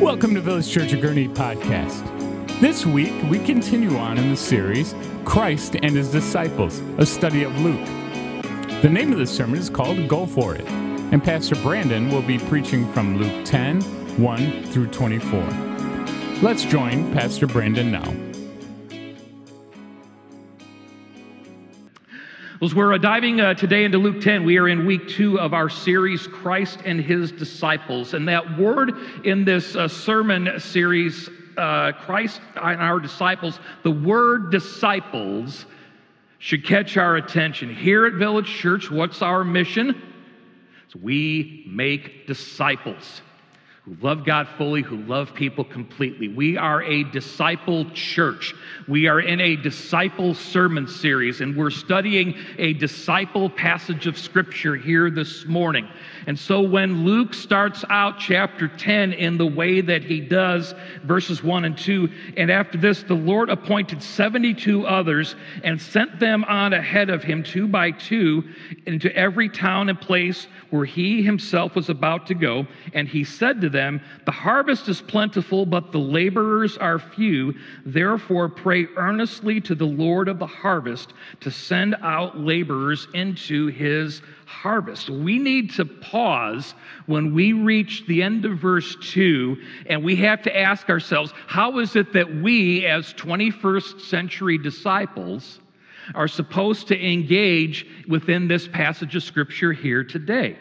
Welcome 0.00 0.34
to 0.34 0.42
Village 0.42 0.70
Church 0.70 0.92
of 0.92 1.00
Gurnee 1.00 1.32
podcast. 1.32 2.04
This 2.60 2.84
week, 2.84 3.14
we 3.30 3.38
continue 3.38 3.96
on 3.96 4.18
in 4.18 4.28
the 4.28 4.36
series 4.36 4.94
Christ 5.24 5.74
and 5.76 5.96
His 5.96 6.10
Disciples, 6.10 6.80
a 6.98 7.06
study 7.06 7.44
of 7.44 7.58
Luke. 7.62 7.86
The 8.82 8.90
name 8.90 9.10
of 9.10 9.18
the 9.18 9.26
sermon 9.26 9.58
is 9.58 9.70
called 9.70 10.06
Go 10.06 10.26
For 10.26 10.54
It, 10.54 10.66
and 10.68 11.24
Pastor 11.24 11.54
Brandon 11.56 12.10
will 12.10 12.20
be 12.20 12.38
preaching 12.38 12.92
from 12.92 13.16
Luke 13.16 13.46
10 13.46 13.80
1 14.20 14.64
through 14.64 14.88
24. 14.88 15.40
Let's 16.42 16.64
join 16.64 17.10
Pastor 17.14 17.46
Brandon 17.46 17.90
now. 17.90 18.25
As 22.62 22.74
we're 22.74 22.94
uh, 22.94 22.98
diving 22.98 23.38
uh, 23.38 23.52
today 23.52 23.84
into 23.84 23.98
Luke 23.98 24.22
10, 24.22 24.42
we 24.42 24.56
are 24.56 24.66
in 24.66 24.86
week 24.86 25.08
two 25.08 25.38
of 25.38 25.52
our 25.52 25.68
series, 25.68 26.26
Christ 26.26 26.78
and 26.86 26.98
His 26.98 27.30
Disciples. 27.30 28.14
And 28.14 28.26
that 28.28 28.58
word 28.58 28.94
in 29.24 29.44
this 29.44 29.76
uh, 29.76 29.88
sermon 29.88 30.58
series, 30.58 31.28
uh, 31.58 31.92
Christ 31.92 32.40
and 32.54 32.80
our 32.80 32.98
disciples, 32.98 33.60
the 33.82 33.90
word 33.90 34.50
disciples 34.50 35.66
should 36.38 36.64
catch 36.64 36.96
our 36.96 37.16
attention. 37.16 37.74
Here 37.74 38.06
at 38.06 38.14
Village 38.14 38.48
Church, 38.48 38.90
what's 38.90 39.20
our 39.20 39.44
mission? 39.44 40.00
It's 40.86 40.96
we 40.96 41.62
make 41.68 42.26
disciples 42.26 43.20
who 43.86 43.96
love 44.00 44.24
God 44.24 44.48
fully, 44.58 44.82
who 44.82 44.96
love 44.96 45.32
people 45.32 45.62
completely. 45.62 46.26
We 46.26 46.56
are 46.56 46.82
a 46.82 47.04
disciple 47.04 47.88
church. 47.92 48.52
We 48.88 49.06
are 49.06 49.20
in 49.20 49.40
a 49.40 49.54
disciple 49.54 50.34
sermon 50.34 50.88
series, 50.88 51.40
and 51.40 51.56
we're 51.56 51.70
studying 51.70 52.34
a 52.58 52.72
disciple 52.72 53.48
passage 53.48 54.08
of 54.08 54.18
scripture 54.18 54.74
here 54.74 55.08
this 55.08 55.46
morning. 55.46 55.88
And 56.26 56.36
so 56.36 56.60
when 56.60 57.04
Luke 57.04 57.32
starts 57.32 57.84
out 57.88 58.18
chapter 58.18 58.66
10 58.66 59.12
in 59.12 59.38
the 59.38 59.46
way 59.46 59.80
that 59.82 60.02
he 60.02 60.20
does, 60.20 60.74
verses 61.04 61.44
1 61.44 61.64
and 61.64 61.78
2, 61.78 62.08
and 62.36 62.50
after 62.50 62.78
this, 62.78 63.04
the 63.04 63.14
Lord 63.14 63.50
appointed 63.50 64.02
72 64.02 64.84
others 64.84 65.36
and 65.62 65.80
sent 65.80 66.18
them 66.18 66.42
on 66.44 66.72
ahead 66.72 67.08
of 67.08 67.22
him, 67.22 67.44
two 67.44 67.68
by 67.68 67.92
two, 67.92 68.42
into 68.86 69.14
every 69.14 69.48
town 69.48 69.88
and 69.88 70.00
place 70.00 70.48
where 70.70 70.84
he 70.84 71.22
himself 71.22 71.76
was 71.76 71.88
about 71.88 72.26
to 72.26 72.34
go. 72.34 72.66
And 72.92 73.06
he 73.06 73.22
said 73.22 73.60
to 73.60 73.68
them, 73.68 73.75
The 73.76 74.32
harvest 74.32 74.88
is 74.88 75.00
plentiful, 75.02 75.66
but 75.66 75.92
the 75.92 75.98
laborers 75.98 76.76
are 76.78 76.98
few. 76.98 77.54
Therefore, 77.84 78.48
pray 78.48 78.86
earnestly 78.96 79.60
to 79.62 79.74
the 79.74 79.86
Lord 79.86 80.28
of 80.28 80.38
the 80.38 80.46
harvest 80.46 81.12
to 81.40 81.50
send 81.50 81.94
out 82.02 82.38
laborers 82.38 83.06
into 83.14 83.66
his 83.66 84.22
harvest. 84.46 85.10
We 85.10 85.38
need 85.38 85.70
to 85.72 85.84
pause 85.84 86.74
when 87.06 87.34
we 87.34 87.52
reach 87.52 88.06
the 88.06 88.22
end 88.22 88.44
of 88.44 88.58
verse 88.58 88.96
2 89.12 89.56
and 89.86 90.02
we 90.02 90.16
have 90.16 90.42
to 90.42 90.56
ask 90.56 90.88
ourselves 90.88 91.32
how 91.46 91.78
is 91.78 91.96
it 91.96 92.12
that 92.14 92.34
we, 92.42 92.86
as 92.86 93.12
21st 93.14 94.00
century 94.00 94.58
disciples, 94.58 95.60
are 96.14 96.28
supposed 96.28 96.88
to 96.88 96.98
engage 96.98 97.86
within 98.08 98.48
this 98.48 98.68
passage 98.68 99.16
of 99.16 99.22
scripture 99.22 99.72
here 99.72 100.04
today? 100.04 100.56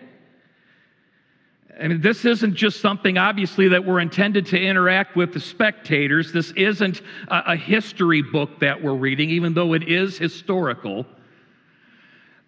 I 1.81 1.89
mean, 1.89 1.99
this 1.99 2.23
isn't 2.23 2.55
just 2.55 2.79
something, 2.79 3.17
obviously, 3.17 3.67
that 3.69 3.83
we're 3.83 3.99
intended 3.99 4.45
to 4.47 4.59
interact 4.59 5.15
with 5.15 5.33
the 5.33 5.39
spectators. 5.39 6.31
This 6.31 6.51
isn't 6.51 7.01
a, 7.27 7.55
history 7.55 8.21
book 8.21 8.59
that 8.59 8.81
we're 8.81 8.95
reading, 8.95 9.29
even 9.29 9.53
though 9.53 9.73
it 9.73 9.83
is 9.83 10.17
historical. 10.17 11.05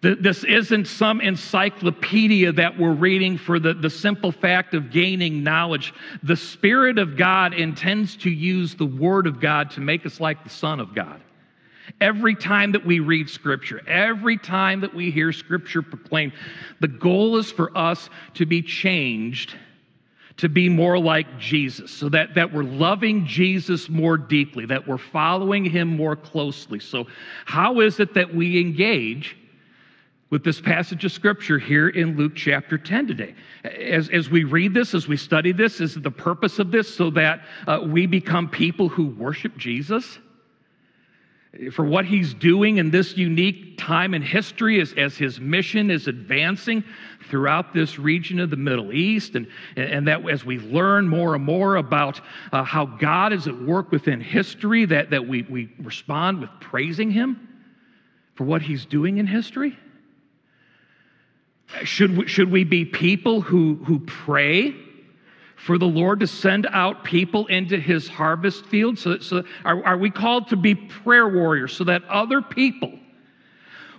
This 0.00 0.44
isn't 0.44 0.86
some 0.86 1.20
encyclopedia 1.20 2.52
that 2.52 2.78
we're 2.78 2.92
reading 2.92 3.36
for 3.36 3.58
the, 3.58 3.74
the 3.74 3.90
simple 3.90 4.32
fact 4.32 4.72
of 4.74 4.90
gaining 4.90 5.42
knowledge. 5.42 5.92
The 6.22 6.36
Spirit 6.36 6.98
of 6.98 7.16
God 7.16 7.52
intends 7.52 8.16
to 8.18 8.30
use 8.30 8.76
the 8.76 8.86
Word 8.86 9.26
of 9.26 9.40
God 9.40 9.70
to 9.72 9.80
make 9.80 10.06
us 10.06 10.20
like 10.20 10.44
the 10.44 10.50
Son 10.50 10.78
of 10.80 10.94
God. 10.94 11.20
Every 12.00 12.34
time 12.34 12.72
that 12.72 12.84
we 12.84 13.00
read 13.00 13.30
Scripture, 13.30 13.82
every 13.86 14.36
time 14.38 14.80
that 14.80 14.94
we 14.94 15.10
hear 15.10 15.32
Scripture 15.32 15.82
proclaimed, 15.82 16.32
the 16.80 16.88
goal 16.88 17.36
is 17.36 17.50
for 17.50 17.76
us 17.76 18.10
to 18.34 18.46
be 18.46 18.62
changed 18.62 19.54
to 20.38 20.48
be 20.48 20.68
more 20.68 20.98
like 20.98 21.38
Jesus, 21.38 21.90
so 21.90 22.08
that, 22.08 22.34
that 22.34 22.52
we're 22.52 22.62
loving 22.62 23.26
Jesus 23.26 23.88
more 23.88 24.16
deeply, 24.16 24.64
that 24.66 24.86
we're 24.86 24.96
following 24.96 25.64
Him 25.64 25.88
more 25.96 26.14
closely. 26.16 26.78
So, 26.78 27.08
how 27.44 27.80
is 27.80 28.00
it 28.00 28.14
that 28.14 28.34
we 28.34 28.60
engage? 28.60 29.36
with 30.30 30.44
this 30.44 30.60
passage 30.60 31.06
of 31.06 31.10
scripture 31.10 31.58
here 31.58 31.88
in 31.88 32.14
Luke 32.18 32.32
chapter 32.36 32.76
10 32.76 33.06
today. 33.06 33.34
As, 33.64 34.10
as 34.10 34.28
we 34.28 34.44
read 34.44 34.74
this, 34.74 34.92
as 34.92 35.08
we 35.08 35.16
study 35.16 35.52
this, 35.52 35.80
is 35.80 35.94
the 35.94 36.10
purpose 36.10 36.58
of 36.58 36.70
this 36.70 36.94
so 36.94 37.08
that 37.12 37.40
uh, 37.66 37.80
we 37.82 38.04
become 38.04 38.46
people 38.46 38.90
who 38.90 39.06
worship 39.06 39.56
Jesus? 39.56 40.18
For 41.72 41.84
what 41.84 42.04
he's 42.04 42.34
doing 42.34 42.76
in 42.76 42.90
this 42.90 43.16
unique 43.16 43.78
time 43.78 44.12
in 44.12 44.20
history 44.20 44.80
as, 44.82 44.92
as 44.98 45.16
his 45.16 45.40
mission 45.40 45.90
is 45.90 46.06
advancing 46.06 46.84
throughout 47.30 47.72
this 47.72 47.98
region 47.98 48.38
of 48.38 48.50
the 48.50 48.56
Middle 48.56 48.92
East, 48.92 49.34
and, 49.34 49.46
and 49.74 50.06
that 50.08 50.28
as 50.28 50.44
we 50.44 50.58
learn 50.58 51.08
more 51.08 51.34
and 51.34 51.42
more 51.42 51.76
about 51.76 52.20
uh, 52.52 52.62
how 52.64 52.84
God 52.84 53.32
is 53.32 53.48
at 53.48 53.58
work 53.62 53.90
within 53.90 54.20
history, 54.20 54.84
that, 54.86 55.08
that 55.10 55.26
we, 55.26 55.42
we 55.42 55.72
respond 55.80 56.40
with 56.40 56.50
praising 56.60 57.10
him 57.10 57.48
for 58.34 58.44
what 58.44 58.60
he's 58.60 58.84
doing 58.84 59.16
in 59.16 59.26
history. 59.26 59.76
Should 61.82 62.16
we, 62.16 62.28
should 62.28 62.50
we 62.50 62.64
be 62.64 62.84
people 62.84 63.40
who, 63.40 63.76
who 63.84 64.00
pray 64.00 64.74
for 65.58 65.76
the 65.76 65.86
Lord 65.86 66.20
to 66.20 66.26
send 66.26 66.66
out 66.70 67.04
people 67.04 67.46
into 67.46 67.76
his 67.78 68.08
harvest 68.08 68.64
field? 68.66 68.98
So, 68.98 69.18
so 69.18 69.42
are, 69.64 69.84
are 69.84 69.98
we 69.98 70.10
called 70.10 70.48
to 70.48 70.56
be 70.56 70.74
prayer 70.74 71.28
warriors 71.28 71.76
so 71.76 71.84
that 71.84 72.04
other 72.04 72.40
people 72.40 72.98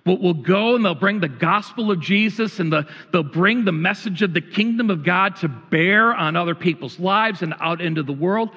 will, 0.05 0.17
will 0.19 0.33
go 0.33 0.75
and 0.75 0.85
they'll 0.85 0.95
bring 0.95 1.19
the 1.19 1.27
gospel 1.27 1.91
of 1.91 1.99
Jesus 1.99 2.59
and 2.59 2.71
the, 2.71 2.87
they'll 3.11 3.23
bring 3.23 3.65
the 3.65 3.71
message 3.71 4.21
of 4.21 4.33
the 4.33 4.41
kingdom 4.41 4.89
of 4.89 5.03
God 5.03 5.35
to 5.37 5.47
bear 5.47 6.13
on 6.13 6.35
other 6.35 6.55
people's 6.55 6.99
lives 6.99 7.41
and 7.41 7.53
out 7.59 7.81
into 7.81 8.03
the 8.03 8.13
world? 8.13 8.49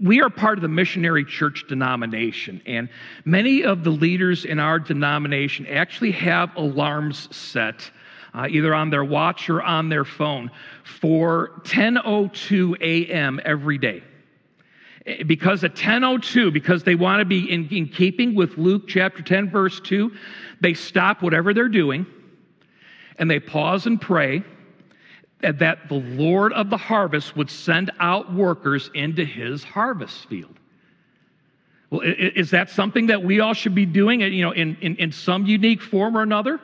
we 0.00 0.20
are 0.20 0.30
part 0.30 0.58
of 0.58 0.62
the 0.62 0.68
missionary 0.68 1.24
church 1.24 1.64
denomination, 1.68 2.60
and 2.66 2.88
many 3.24 3.64
of 3.64 3.84
the 3.84 3.90
leaders 3.90 4.44
in 4.44 4.58
our 4.58 4.78
denomination 4.78 5.66
actually 5.66 6.12
have 6.12 6.54
alarms 6.56 7.28
set 7.34 7.90
uh, 8.34 8.46
either 8.50 8.74
on 8.74 8.90
their 8.90 9.04
watch 9.04 9.48
or 9.48 9.62
on 9.62 9.88
their 9.88 10.04
phone, 10.04 10.50
for 10.84 11.60
10:02 11.64 12.76
a.m. 12.80 13.40
every 13.44 13.78
day. 13.78 14.02
Eh, 15.06 15.22
because 15.24 15.64
at 15.64 15.74
10:02, 15.74 16.52
because 16.52 16.84
they 16.84 16.94
want 16.94 17.20
to 17.20 17.24
be 17.24 17.50
in, 17.50 17.68
in 17.68 17.88
keeping 17.88 18.34
with 18.34 18.56
Luke 18.58 18.88
chapter 18.88 19.22
10, 19.22 19.50
verse 19.50 19.80
2, 19.80 20.12
they 20.60 20.74
stop 20.74 21.22
whatever 21.22 21.54
they're 21.54 21.68
doing 21.68 22.06
and 23.18 23.30
they 23.30 23.40
pause 23.40 23.86
and 23.86 24.00
pray 24.00 24.42
that 25.40 25.88
the 25.88 25.94
Lord 25.94 26.52
of 26.52 26.70
the 26.70 26.76
harvest 26.76 27.36
would 27.36 27.50
send 27.50 27.90
out 28.00 28.32
workers 28.32 28.90
into 28.94 29.24
his 29.24 29.62
harvest 29.62 30.28
field. 30.28 30.58
Well, 31.90 32.02
is 32.04 32.50
that 32.50 32.70
something 32.70 33.06
that 33.06 33.22
we 33.22 33.40
all 33.40 33.54
should 33.54 33.74
be 33.74 33.86
doing, 33.86 34.20
you 34.20 34.42
know, 34.42 34.50
in, 34.50 34.76
in, 34.80 34.96
in 34.96 35.12
some 35.12 35.46
unique 35.46 35.80
form 35.80 36.16
or 36.16 36.22
another? 36.22 36.60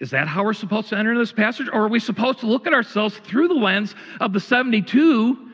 Is 0.00 0.10
that 0.10 0.26
how 0.26 0.44
we're 0.44 0.54
supposed 0.54 0.88
to 0.88 0.98
enter 0.98 1.16
this 1.16 1.32
passage? 1.32 1.68
Or 1.68 1.84
are 1.84 1.88
we 1.88 2.00
supposed 2.00 2.40
to 2.40 2.46
look 2.46 2.66
at 2.66 2.72
ourselves 2.72 3.18
through 3.18 3.48
the 3.48 3.54
lens 3.54 3.94
of 4.20 4.32
the 4.32 4.40
72 4.40 5.50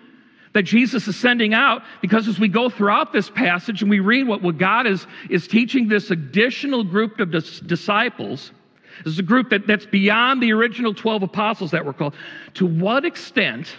that 0.52 0.62
Jesus 0.62 1.08
is 1.08 1.16
sending 1.16 1.52
out? 1.52 1.82
Because 2.00 2.28
as 2.28 2.38
we 2.38 2.46
go 2.46 2.70
throughout 2.70 3.12
this 3.12 3.28
passage 3.28 3.82
and 3.82 3.90
we 3.90 3.98
read 3.98 4.28
what, 4.28 4.42
what 4.42 4.56
God 4.56 4.86
is, 4.86 5.06
is 5.28 5.48
teaching 5.48 5.88
this 5.88 6.12
additional 6.12 6.84
group 6.84 7.18
of 7.18 7.32
dis- 7.32 7.58
disciples, 7.58 8.52
this 9.04 9.14
is 9.14 9.18
a 9.18 9.24
group 9.24 9.50
that, 9.50 9.66
that's 9.66 9.84
beyond 9.84 10.40
the 10.40 10.52
original 10.52 10.94
12 10.94 11.24
apostles 11.24 11.72
that 11.72 11.84
were 11.84 11.92
called. 11.92 12.14
To 12.54 12.66
what 12.66 13.04
extent 13.04 13.76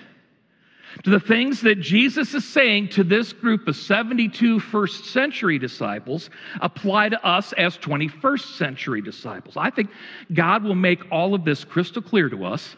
do 1.03 1.11
the 1.11 1.19
things 1.19 1.61
that 1.61 1.79
Jesus 1.79 2.33
is 2.33 2.45
saying 2.45 2.89
to 2.89 3.03
this 3.03 3.33
group 3.33 3.67
of 3.67 3.75
72 3.75 4.59
first 4.59 5.05
century 5.05 5.59
disciples 5.59 6.29
apply 6.61 7.09
to 7.09 7.25
us 7.25 7.53
as 7.53 7.77
21st 7.77 8.57
century 8.57 9.01
disciples? 9.01 9.57
I 9.57 9.69
think 9.69 9.89
God 10.33 10.63
will 10.63 10.75
make 10.75 11.11
all 11.11 11.33
of 11.33 11.45
this 11.45 11.63
crystal 11.63 12.01
clear 12.01 12.29
to 12.29 12.45
us 12.45 12.75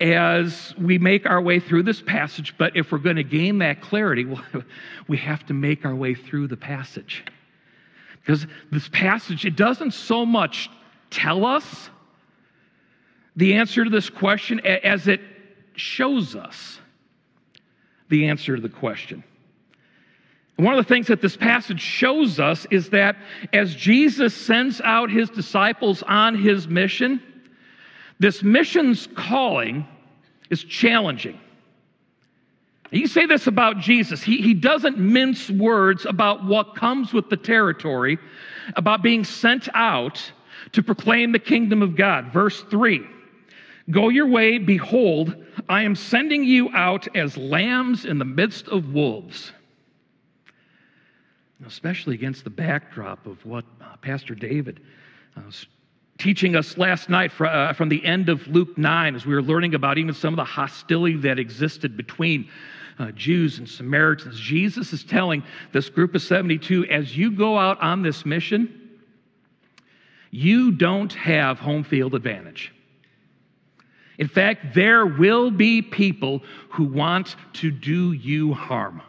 as 0.00 0.74
we 0.78 0.98
make 0.98 1.26
our 1.26 1.40
way 1.40 1.58
through 1.58 1.82
this 1.82 2.02
passage. 2.02 2.54
But 2.58 2.76
if 2.76 2.92
we're 2.92 2.98
going 2.98 3.16
to 3.16 3.24
gain 3.24 3.58
that 3.58 3.80
clarity, 3.80 4.26
we 5.08 5.16
have 5.18 5.44
to 5.46 5.54
make 5.54 5.84
our 5.84 5.94
way 5.94 6.14
through 6.14 6.48
the 6.48 6.56
passage. 6.56 7.24
Because 8.20 8.46
this 8.72 8.88
passage, 8.88 9.44
it 9.44 9.56
doesn't 9.56 9.92
so 9.92 10.26
much 10.26 10.68
tell 11.10 11.44
us 11.44 11.90
the 13.36 13.54
answer 13.54 13.84
to 13.84 13.90
this 13.90 14.10
question 14.10 14.60
as 14.60 15.08
it 15.08 15.20
shows 15.76 16.34
us 16.34 16.80
the 18.08 18.28
answer 18.28 18.56
to 18.56 18.62
the 18.62 18.68
question. 18.68 19.22
And 20.56 20.64
one 20.64 20.76
of 20.76 20.84
the 20.84 20.88
things 20.88 21.08
that 21.08 21.20
this 21.20 21.36
passage 21.36 21.80
shows 21.80 22.40
us 22.40 22.66
is 22.70 22.90
that 22.90 23.16
as 23.52 23.74
Jesus 23.74 24.34
sends 24.34 24.80
out 24.80 25.10
his 25.10 25.28
disciples 25.28 26.02
on 26.02 26.34
his 26.34 26.66
mission, 26.66 27.22
this 28.18 28.42
mission's 28.42 29.06
calling 29.14 29.86
is 30.48 30.64
challenging. 30.64 31.38
You 32.90 33.06
say 33.08 33.26
this 33.26 33.46
about 33.46 33.78
Jesus. 33.78 34.22
He, 34.22 34.40
he 34.40 34.54
doesn't 34.54 34.96
mince 34.96 35.50
words 35.50 36.06
about 36.06 36.44
what 36.44 36.76
comes 36.76 37.12
with 37.12 37.28
the 37.28 37.36
territory, 37.36 38.18
about 38.76 39.02
being 39.02 39.24
sent 39.24 39.68
out 39.74 40.22
to 40.72 40.82
proclaim 40.82 41.32
the 41.32 41.38
kingdom 41.38 41.82
of 41.82 41.96
God. 41.96 42.32
Verse 42.32 42.62
3 42.62 43.04
Go 43.90 44.08
your 44.08 44.26
way, 44.26 44.58
behold, 44.58 45.36
I 45.68 45.82
am 45.82 45.94
sending 45.94 46.44
you 46.44 46.70
out 46.72 47.14
as 47.16 47.36
lambs 47.36 48.04
in 48.04 48.18
the 48.18 48.24
midst 48.24 48.68
of 48.68 48.92
wolves. 48.92 49.52
Especially 51.66 52.14
against 52.14 52.44
the 52.44 52.50
backdrop 52.50 53.26
of 53.26 53.44
what 53.44 53.64
uh, 53.80 53.96
Pastor 53.96 54.34
David 54.34 54.80
uh, 55.36 55.42
was 55.46 55.66
teaching 56.18 56.54
us 56.54 56.78
last 56.78 57.08
night 57.08 57.32
uh, 57.40 57.72
from 57.72 57.88
the 57.88 58.04
end 58.04 58.28
of 58.28 58.46
Luke 58.46 58.76
9 58.78 59.14
as 59.14 59.26
we 59.26 59.34
were 59.34 59.42
learning 59.42 59.74
about 59.74 59.98
even 59.98 60.14
some 60.14 60.34
of 60.34 60.36
the 60.36 60.44
hostility 60.44 61.16
that 61.16 61.38
existed 61.38 61.96
between 61.96 62.48
uh, 62.98 63.10
Jews 63.12 63.58
and 63.58 63.68
Samaritans. 63.68 64.38
Jesus 64.38 64.92
is 64.92 65.04
telling 65.04 65.42
this 65.72 65.88
group 65.88 66.14
of 66.14 66.22
72 66.22 66.86
as 66.86 67.16
you 67.16 67.30
go 67.30 67.58
out 67.58 67.80
on 67.80 68.02
this 68.02 68.24
mission, 68.24 68.98
you 70.30 70.72
don't 70.72 71.12
have 71.12 71.58
home 71.58 71.84
field 71.84 72.14
advantage. 72.14 72.72
In 74.18 74.28
fact, 74.28 74.74
there 74.74 75.04
will 75.04 75.50
be 75.50 75.82
people 75.82 76.42
who 76.70 76.84
want 76.84 77.36
to 77.54 77.70
do 77.70 78.12
you 78.12 78.54
harm. 78.54 79.02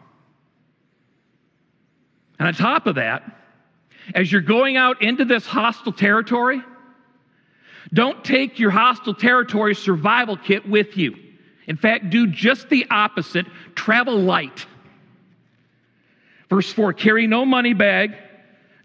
And 2.38 2.48
on 2.48 2.54
top 2.54 2.86
of 2.86 2.96
that, 2.96 3.22
as 4.14 4.30
you're 4.30 4.40
going 4.40 4.76
out 4.76 5.02
into 5.02 5.24
this 5.24 5.46
hostile 5.46 5.92
territory, 5.92 6.62
don't 7.92 8.22
take 8.24 8.58
your 8.58 8.70
hostile 8.70 9.14
territory 9.14 9.74
survival 9.74 10.36
kit 10.36 10.68
with 10.68 10.96
you. 10.96 11.16
In 11.66 11.76
fact, 11.76 12.10
do 12.10 12.26
just 12.26 12.68
the 12.68 12.86
opposite 12.90 13.46
travel 13.74 14.18
light. 14.18 14.66
Verse 16.48 16.72
4 16.72 16.92
carry 16.92 17.26
no 17.26 17.44
money 17.44 17.74
bag, 17.74 18.16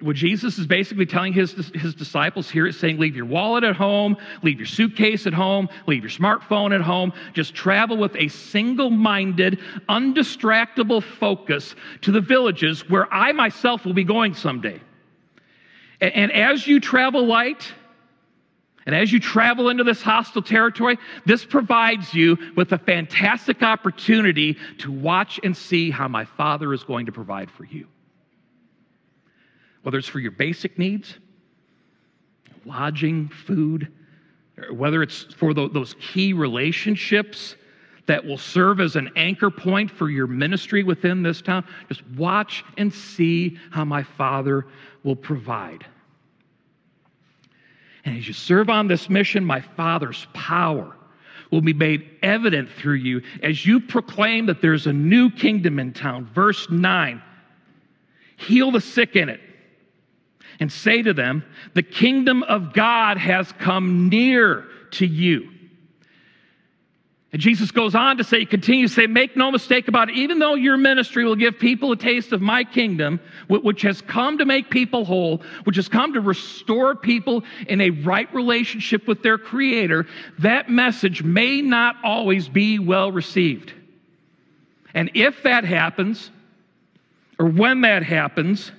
What 0.00 0.16
Jesus 0.16 0.58
is 0.58 0.66
basically 0.66 1.04
telling 1.04 1.34
his, 1.34 1.52
his 1.74 1.94
disciples 1.94 2.50
here 2.50 2.66
is 2.66 2.78
saying, 2.78 2.98
leave 2.98 3.14
your 3.14 3.26
wallet 3.26 3.64
at 3.64 3.76
home, 3.76 4.16
leave 4.42 4.58
your 4.58 4.66
suitcase 4.66 5.26
at 5.26 5.34
home, 5.34 5.68
leave 5.86 6.02
your 6.02 6.10
smartphone 6.10 6.74
at 6.74 6.80
home. 6.80 7.12
Just 7.34 7.54
travel 7.54 7.98
with 7.98 8.16
a 8.16 8.28
single 8.28 8.88
minded, 8.88 9.60
undistractable 9.90 11.02
focus 11.02 11.74
to 12.00 12.12
the 12.12 12.20
villages 12.20 12.88
where 12.88 13.12
I 13.12 13.32
myself 13.32 13.84
will 13.84 13.92
be 13.92 14.04
going 14.04 14.34
someday. 14.34 14.80
And, 16.00 16.14
and 16.14 16.32
as 16.32 16.66
you 16.66 16.80
travel 16.80 17.26
light, 17.26 17.70
and 18.86 18.94
as 18.94 19.12
you 19.12 19.20
travel 19.20 19.68
into 19.68 19.84
this 19.84 20.00
hostile 20.02 20.42
territory, 20.42 20.98
this 21.26 21.44
provides 21.44 22.14
you 22.14 22.38
with 22.56 22.72
a 22.72 22.78
fantastic 22.78 23.62
opportunity 23.62 24.56
to 24.78 24.90
watch 24.90 25.40
and 25.42 25.54
see 25.54 25.90
how 25.90 26.08
my 26.08 26.24
Father 26.24 26.72
is 26.72 26.84
going 26.84 27.06
to 27.06 27.12
provide 27.12 27.50
for 27.50 27.64
you. 27.64 27.86
Whether 29.84 29.98
it's 29.98 30.08
for 30.08 30.18
your 30.18 30.30
basic 30.32 30.78
needs, 30.78 31.18
lodging, 32.64 33.28
food, 33.28 33.92
whether 34.72 35.02
it's 35.02 35.24
for 35.34 35.52
those 35.52 35.94
key 36.00 36.32
relationships 36.32 37.56
that 38.06 38.24
will 38.24 38.38
serve 38.38 38.80
as 38.80 38.96
an 38.96 39.10
anchor 39.14 39.50
point 39.50 39.90
for 39.90 40.08
your 40.08 40.26
ministry 40.26 40.82
within 40.82 41.22
this 41.22 41.42
town, 41.42 41.66
just 41.88 42.02
watch 42.16 42.64
and 42.78 42.92
see 42.92 43.58
how 43.70 43.84
my 43.84 44.02
Father 44.02 44.66
will 45.02 45.16
provide. 45.16 45.84
And 48.06 48.16
as 48.16 48.26
you 48.26 48.32
serve 48.32 48.70
on 48.70 48.88
this 48.88 49.10
mission, 49.10 49.44
my 49.44 49.60
Father's 49.60 50.26
power 50.32 50.96
will 51.50 51.60
be 51.60 51.74
made 51.74 52.08
evident 52.22 52.70
through 52.70 52.94
you 52.94 53.20
as 53.42 53.66
you 53.66 53.80
proclaim 53.80 54.46
that 54.46 54.62
there's 54.62 54.86
a 54.86 54.92
new 54.92 55.30
kingdom 55.30 55.78
in 55.78 55.92
town. 55.92 56.24
Verse 56.34 56.70
9 56.70 57.22
Heal 58.36 58.70
the 58.70 58.80
sick 58.80 59.14
in 59.14 59.28
it 59.28 59.40
and 60.60 60.70
say 60.70 61.02
to 61.02 61.12
them, 61.12 61.44
The 61.74 61.82
kingdom 61.82 62.42
of 62.42 62.72
God 62.72 63.18
has 63.18 63.50
come 63.52 64.08
near 64.08 64.66
to 64.92 65.06
you. 65.06 65.50
And 67.34 67.42
Jesus 67.42 67.72
goes 67.72 67.96
on 67.96 68.18
to 68.18 68.22
say, 68.24 68.38
he 68.38 68.46
continues 68.46 68.92
to 68.92 69.00
say, 69.00 69.06
make 69.08 69.36
no 69.36 69.50
mistake 69.50 69.88
about 69.88 70.08
it, 70.08 70.14
even 70.14 70.38
though 70.38 70.54
your 70.54 70.76
ministry 70.76 71.24
will 71.24 71.34
give 71.34 71.58
people 71.58 71.90
a 71.90 71.96
taste 71.96 72.32
of 72.32 72.40
my 72.40 72.62
kingdom, 72.62 73.18
which 73.48 73.82
has 73.82 74.00
come 74.00 74.38
to 74.38 74.44
make 74.44 74.70
people 74.70 75.04
whole, 75.04 75.42
which 75.64 75.74
has 75.74 75.88
come 75.88 76.12
to 76.12 76.20
restore 76.20 76.94
people 76.94 77.42
in 77.66 77.80
a 77.80 77.90
right 77.90 78.32
relationship 78.32 79.08
with 79.08 79.24
their 79.24 79.36
Creator, 79.36 80.06
that 80.38 80.70
message 80.70 81.24
may 81.24 81.60
not 81.60 81.96
always 82.04 82.48
be 82.48 82.78
well 82.78 83.10
received. 83.10 83.72
And 84.94 85.10
if 85.14 85.42
that 85.42 85.64
happens, 85.64 86.30
or 87.40 87.46
when 87.46 87.80
that 87.80 88.04
happens, 88.04 88.70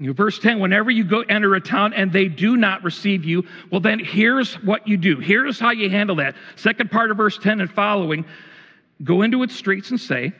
verse 0.00 0.38
10 0.38 0.60
whenever 0.60 0.90
you 0.90 1.04
go 1.04 1.22
enter 1.22 1.54
a 1.54 1.60
town 1.60 1.92
and 1.92 2.12
they 2.12 2.28
do 2.28 2.56
not 2.56 2.84
receive 2.84 3.24
you 3.24 3.44
well 3.70 3.80
then 3.80 3.98
here's 3.98 4.54
what 4.62 4.86
you 4.86 4.96
do. 4.96 5.18
Here's 5.18 5.58
how 5.58 5.70
you 5.70 5.90
handle 5.90 6.16
that. 6.16 6.36
Second 6.56 6.90
part 6.90 7.10
of 7.10 7.16
verse 7.16 7.38
10 7.38 7.60
and 7.60 7.70
following 7.70 8.24
go 9.02 9.22
into 9.22 9.42
its 9.42 9.54
streets 9.54 9.90
and 9.90 10.00
say 10.00 10.32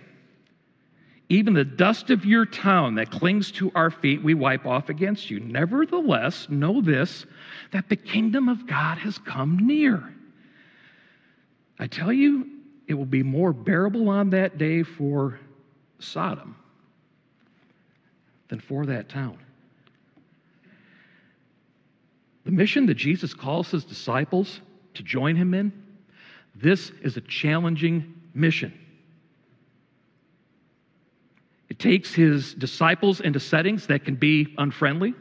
even 1.28 1.52
the 1.52 1.64
dust 1.64 2.10
of 2.10 2.25
your 2.25 2.46
town 2.46 2.94
that 2.94 3.10
clings 3.10 3.50
to 3.52 3.70
our 3.75 3.90
feet 3.90 4.22
we 4.22 4.32
wipe 4.32 4.64
off 4.64 4.88
against 4.88 5.28
you. 5.28 5.40
Nevertheless 5.40 6.49
know 6.49 6.81
this 6.81 7.26
that 7.72 7.88
the 7.88 7.96
kingdom 7.96 8.49
of 8.49 8.66
god 8.66 8.99
has 8.99 9.19
come 9.19 9.58
near. 9.66 10.14
I 11.81 11.88
tell 11.88 12.12
you 12.12 12.49
it 12.87 12.94
will 12.94 13.06
be 13.06 13.22
more 13.25 13.52
bearable 13.52 14.08
on 14.08 14.31
that 14.31 14.56
day 14.56 14.84
for 14.84 15.38
sodom 15.99 16.56
than 18.49 18.61
for 18.61 18.87
that 18.87 19.08
town 19.08 19.38
the 22.49 22.52
mission 22.52 22.87
that 22.87 22.95
Jesus 22.95 23.35
calls 23.35 23.71
his 23.71 23.85
disciples 23.85 24.62
to 24.95 25.02
join 25.02 25.37
him 25.37 25.52
in, 25.52 25.71
this 26.55 26.90
is 27.02 27.19
a 27.19 27.21
challenging 27.21 28.14
mission. 28.33 28.73
It 31.69 31.78
takes 31.78 32.14
his 32.14 32.55
disciples 32.55 33.21
into 33.21 33.38
settings 33.38 33.88
that 33.88 34.07
can 34.07 34.14
be 34.14 34.55
unfriendly. 34.57 35.12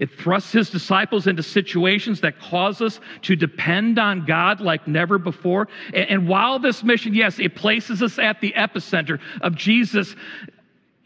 It 0.00 0.10
thrusts 0.10 0.50
his 0.50 0.70
disciples 0.70 1.28
into 1.28 1.44
situations 1.44 2.20
that 2.22 2.40
cause 2.40 2.82
us 2.82 2.98
to 3.22 3.36
depend 3.36 4.00
on 4.00 4.26
God 4.26 4.60
like 4.60 4.88
never 4.88 5.18
before. 5.18 5.68
And, 5.94 6.26
while 6.26 6.58
this 6.58 6.82
mission, 6.82 7.14
yes, 7.14 7.38
it 7.38 7.54
places 7.54 8.02
us 8.02 8.18
at 8.18 8.40
the 8.40 8.52
epicenter 8.56 9.20
of 9.40 9.54
Jesus' 9.54 10.16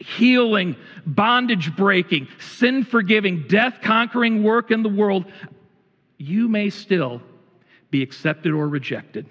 healing, 0.01 0.75
bondage 1.05 1.75
breaking, 1.75 2.27
sin 2.39 2.83
forgiving, 2.83 3.47
death 3.47 3.79
conquering 3.81 4.43
work 4.43 4.71
in 4.71 4.83
the 4.83 4.89
world, 4.89 5.25
you 6.17 6.47
may 6.47 6.69
still 6.69 7.21
be 7.89 8.01
accepted 8.03 8.51
or 8.51 8.67
rejected 8.67 9.25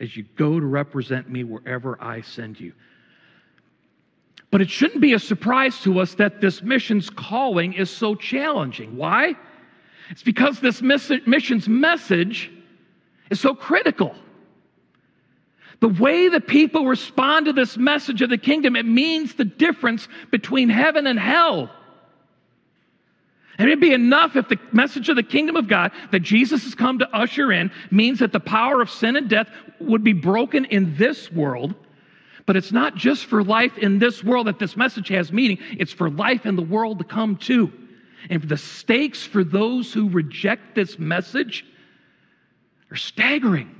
as 0.00 0.16
you 0.16 0.24
go 0.36 0.58
to 0.58 0.66
represent 0.66 1.28
me 1.28 1.44
wherever 1.44 2.02
I 2.02 2.22
send 2.22 2.58
you. 2.58 2.72
But 4.50 4.60
it 4.60 4.70
shouldn't 4.70 5.00
be 5.00 5.12
a 5.12 5.18
surprise 5.18 5.80
to 5.82 6.00
us 6.00 6.14
that 6.14 6.40
this 6.40 6.62
mission's 6.62 7.10
calling 7.10 7.74
is 7.74 7.90
so 7.90 8.14
challenging. 8.14 8.96
Why? 8.96 9.34
It's 10.10 10.22
because 10.22 10.58
this 10.58 10.82
mission's 10.82 11.68
message 11.68 12.50
is 13.30 13.38
so 13.38 13.54
critical. 13.54 14.14
The 15.80 15.88
way 15.88 16.28
the 16.28 16.40
people 16.40 16.86
respond 16.86 17.46
to 17.46 17.52
this 17.54 17.76
message 17.76 18.20
of 18.22 18.28
the 18.28 18.38
kingdom, 18.38 18.76
it 18.76 18.84
means 18.84 19.34
the 19.34 19.46
difference 19.46 20.08
between 20.30 20.68
heaven 20.68 21.06
and 21.06 21.18
hell. 21.18 21.70
And 23.58 23.68
it'd 23.68 23.80
be 23.80 23.92
enough 23.92 24.36
if 24.36 24.48
the 24.48 24.58
message 24.72 25.08
of 25.08 25.16
the 25.16 25.22
kingdom 25.22 25.56
of 25.56 25.68
God 25.68 25.92
that 26.12 26.20
Jesus 26.20 26.64
has 26.64 26.74
come 26.74 26.98
to 26.98 27.08
usher 27.14 27.52
in 27.52 27.70
means 27.90 28.20
that 28.20 28.32
the 28.32 28.40
power 28.40 28.80
of 28.80 28.90
sin 28.90 29.16
and 29.16 29.28
death 29.28 29.50
would 29.80 30.04
be 30.04 30.12
broken 30.12 30.66
in 30.66 30.96
this 30.96 31.30
world. 31.32 31.74
But 32.46 32.56
it's 32.56 32.72
not 32.72 32.94
just 32.94 33.26
for 33.26 33.42
life 33.42 33.78
in 33.78 33.98
this 33.98 34.24
world 34.24 34.46
that 34.48 34.58
this 34.58 34.76
message 34.76 35.08
has 35.08 35.32
meaning, 35.32 35.58
it's 35.78 35.92
for 35.92 36.10
life 36.10 36.46
in 36.46 36.56
the 36.56 36.62
world 36.62 36.98
to 36.98 37.04
come 37.04 37.36
too. 37.36 37.72
And 38.28 38.42
the 38.42 38.56
stakes 38.56 39.24
for 39.24 39.44
those 39.44 39.92
who 39.92 40.10
reject 40.10 40.74
this 40.74 40.98
message 40.98 41.64
are 42.90 42.96
staggering. 42.96 43.79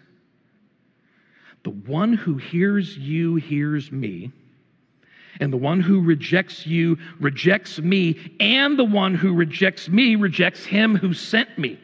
The 1.63 1.69
one 1.69 2.13
who 2.13 2.37
hears 2.37 2.97
you 2.97 3.35
hears 3.35 3.91
me, 3.91 4.31
and 5.39 5.53
the 5.53 5.57
one 5.57 5.79
who 5.79 6.01
rejects 6.01 6.65
you 6.65 6.97
rejects 7.19 7.79
me, 7.79 8.17
and 8.39 8.77
the 8.77 8.83
one 8.83 9.13
who 9.15 9.33
rejects 9.33 9.87
me 9.87 10.15
rejects 10.15 10.65
him 10.65 10.95
who 10.95 11.13
sent 11.13 11.57
me 11.57 11.79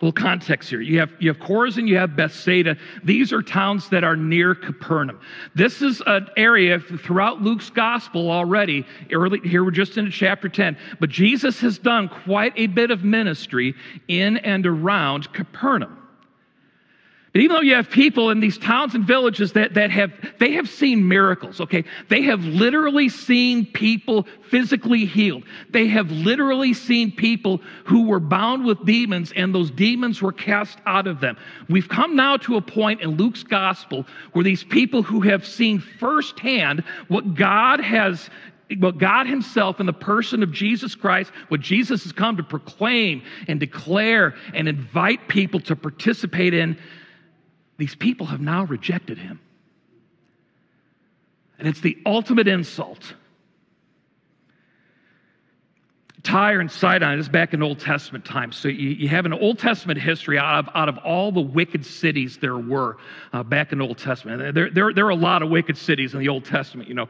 A 0.00 0.04
little 0.06 0.12
context 0.14 0.70
here. 0.70 0.80
You 0.80 0.98
have, 1.00 1.10
you 1.18 1.28
have 1.28 1.38
Chorazin, 1.40 1.86
you 1.86 1.98
have 1.98 2.16
Bethsaida. 2.16 2.78
These 3.04 3.34
are 3.34 3.42
towns 3.42 3.90
that 3.90 4.02
are 4.02 4.16
near 4.16 4.54
Capernaum. 4.54 5.20
This 5.54 5.82
is 5.82 6.02
an 6.06 6.26
area 6.38 6.80
throughout 6.80 7.42
Luke's 7.42 7.68
gospel 7.68 8.30
already. 8.30 8.86
Early, 9.12 9.40
here 9.40 9.62
we're 9.62 9.72
just 9.72 9.98
in 9.98 10.10
chapter 10.10 10.48
10. 10.48 10.78
But 11.00 11.10
Jesus 11.10 11.60
has 11.60 11.78
done 11.78 12.08
quite 12.08 12.54
a 12.56 12.66
bit 12.68 12.90
of 12.90 13.04
ministry 13.04 13.74
in 14.08 14.38
and 14.38 14.64
around 14.64 15.30
Capernaum. 15.34 15.98
But 17.32 17.42
even 17.42 17.54
though 17.54 17.62
you 17.62 17.76
have 17.76 17.90
people 17.90 18.30
in 18.30 18.40
these 18.40 18.58
towns 18.58 18.96
and 18.96 19.04
villages 19.04 19.52
that, 19.52 19.74
that 19.74 19.92
have, 19.92 20.12
they 20.40 20.52
have 20.54 20.68
seen 20.68 21.06
miracles, 21.06 21.60
okay? 21.60 21.84
They 22.08 22.22
have 22.22 22.44
literally 22.44 23.08
seen 23.08 23.66
people 23.66 24.26
physically 24.48 25.04
healed. 25.04 25.44
They 25.70 25.86
have 25.88 26.10
literally 26.10 26.74
seen 26.74 27.12
people 27.12 27.60
who 27.84 28.06
were 28.06 28.18
bound 28.18 28.64
with 28.64 28.84
demons 28.84 29.32
and 29.36 29.54
those 29.54 29.70
demons 29.70 30.20
were 30.20 30.32
cast 30.32 30.78
out 30.86 31.06
of 31.06 31.20
them. 31.20 31.36
We've 31.68 31.88
come 31.88 32.16
now 32.16 32.36
to 32.38 32.56
a 32.56 32.60
point 32.60 33.00
in 33.00 33.10
Luke's 33.10 33.44
gospel 33.44 34.06
where 34.32 34.42
these 34.42 34.64
people 34.64 35.04
who 35.04 35.20
have 35.20 35.46
seen 35.46 35.78
firsthand 35.78 36.82
what 37.06 37.36
God 37.36 37.80
has 37.80 38.28
what 38.78 38.98
God 38.98 39.26
Himself 39.26 39.80
in 39.80 39.86
the 39.86 39.92
person 39.92 40.44
of 40.44 40.52
Jesus 40.52 40.94
Christ, 40.94 41.32
what 41.48 41.60
Jesus 41.60 42.04
has 42.04 42.12
come 42.12 42.36
to 42.36 42.42
proclaim 42.44 43.20
and 43.48 43.58
declare 43.58 44.36
and 44.54 44.68
invite 44.68 45.26
people 45.26 45.58
to 45.60 45.74
participate 45.74 46.54
in, 46.54 46.78
these 47.80 47.94
people 47.94 48.26
have 48.26 48.42
now 48.42 48.64
rejected 48.64 49.16
him. 49.16 49.40
And 51.58 51.66
it's 51.66 51.80
the 51.80 51.96
ultimate 52.04 52.46
insult. 52.46 53.14
Tyre 56.22 56.60
and 56.60 56.70
Sidon 56.70 57.18
is 57.18 57.30
back 57.30 57.54
in 57.54 57.62
Old 57.62 57.80
Testament 57.80 58.26
times. 58.26 58.56
So 58.56 58.68
you, 58.68 58.90
you, 58.90 59.08
have 59.08 59.24
an 59.24 59.32
Old 59.32 59.58
Testament 59.58 59.98
history 59.98 60.38
out 60.38 60.68
of, 60.68 60.74
out 60.74 60.90
of 60.90 60.98
all 60.98 61.32
the 61.32 61.40
wicked 61.40 61.86
cities 61.86 62.36
there 62.38 62.58
were 62.58 62.98
uh, 63.32 63.42
back 63.42 63.72
in 63.72 63.80
Old 63.80 63.96
Testament. 63.96 64.54
There, 64.54 64.70
there, 64.70 64.92
there 64.92 65.06
are 65.06 65.10
a 65.10 65.14
lot 65.14 65.42
of 65.42 65.48
wicked 65.48 65.78
cities 65.78 66.12
in 66.12 66.20
the 66.20 66.28
Old 66.28 66.44
Testament, 66.44 66.86
you 66.86 66.94
know. 66.94 67.08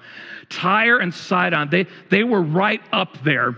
Tyre 0.51 0.99
and 0.99 1.13
Sidon, 1.13 1.69
they, 1.69 1.87
they 2.11 2.23
were 2.23 2.43
right 2.43 2.81
up 2.93 3.21
there 3.25 3.57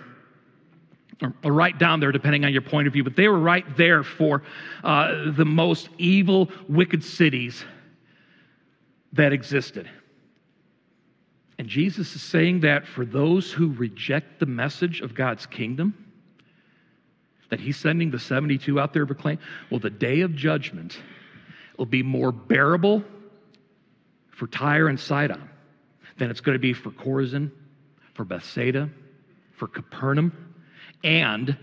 or 1.22 1.52
right 1.52 1.78
down 1.78 2.00
there, 2.00 2.12
depending 2.12 2.44
on 2.44 2.52
your 2.52 2.62
point 2.62 2.86
of 2.86 2.92
view, 2.92 3.04
but 3.04 3.16
they 3.16 3.28
were 3.28 3.38
right 3.38 3.64
there 3.76 4.02
for 4.02 4.42
uh, 4.82 5.30
the 5.32 5.44
most 5.44 5.88
evil, 5.98 6.50
wicked 6.68 7.04
cities 7.04 7.64
that 9.12 9.32
existed. 9.32 9.88
And 11.58 11.68
Jesus 11.68 12.14
is 12.16 12.22
saying 12.22 12.60
that 12.60 12.86
for 12.86 13.04
those 13.04 13.52
who 13.52 13.72
reject 13.72 14.40
the 14.40 14.46
message 14.46 15.00
of 15.00 15.14
God's 15.14 15.46
kingdom, 15.46 15.94
that 17.50 17.60
he's 17.60 17.76
sending 17.76 18.10
the 18.10 18.18
72 18.18 18.80
out 18.80 18.92
there 18.92 19.02
to 19.02 19.14
proclaim, 19.14 19.38
well, 19.70 19.78
the 19.78 19.90
day 19.90 20.22
of 20.22 20.34
judgment 20.34 20.98
will 21.76 21.86
be 21.86 22.02
more 22.02 22.32
bearable 22.32 23.04
for 24.30 24.46
Tyre 24.46 24.88
and 24.88 24.98
Sidon 24.98 25.48
than 26.18 26.30
it's 26.30 26.40
going 26.40 26.54
to 26.54 26.58
be 26.58 26.72
for 26.72 26.90
Chorazin, 26.90 27.50
for 28.14 28.24
Bethsaida, 28.24 28.88
for 29.52 29.68
Capernaum, 29.68 30.51
and 31.02 31.56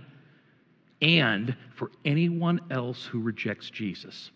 and 1.01 1.55
for 1.75 1.91
anyone 2.03 2.59
else 2.71 3.05
who 3.05 3.21
rejects 3.21 3.69
Jesus. 3.69 4.31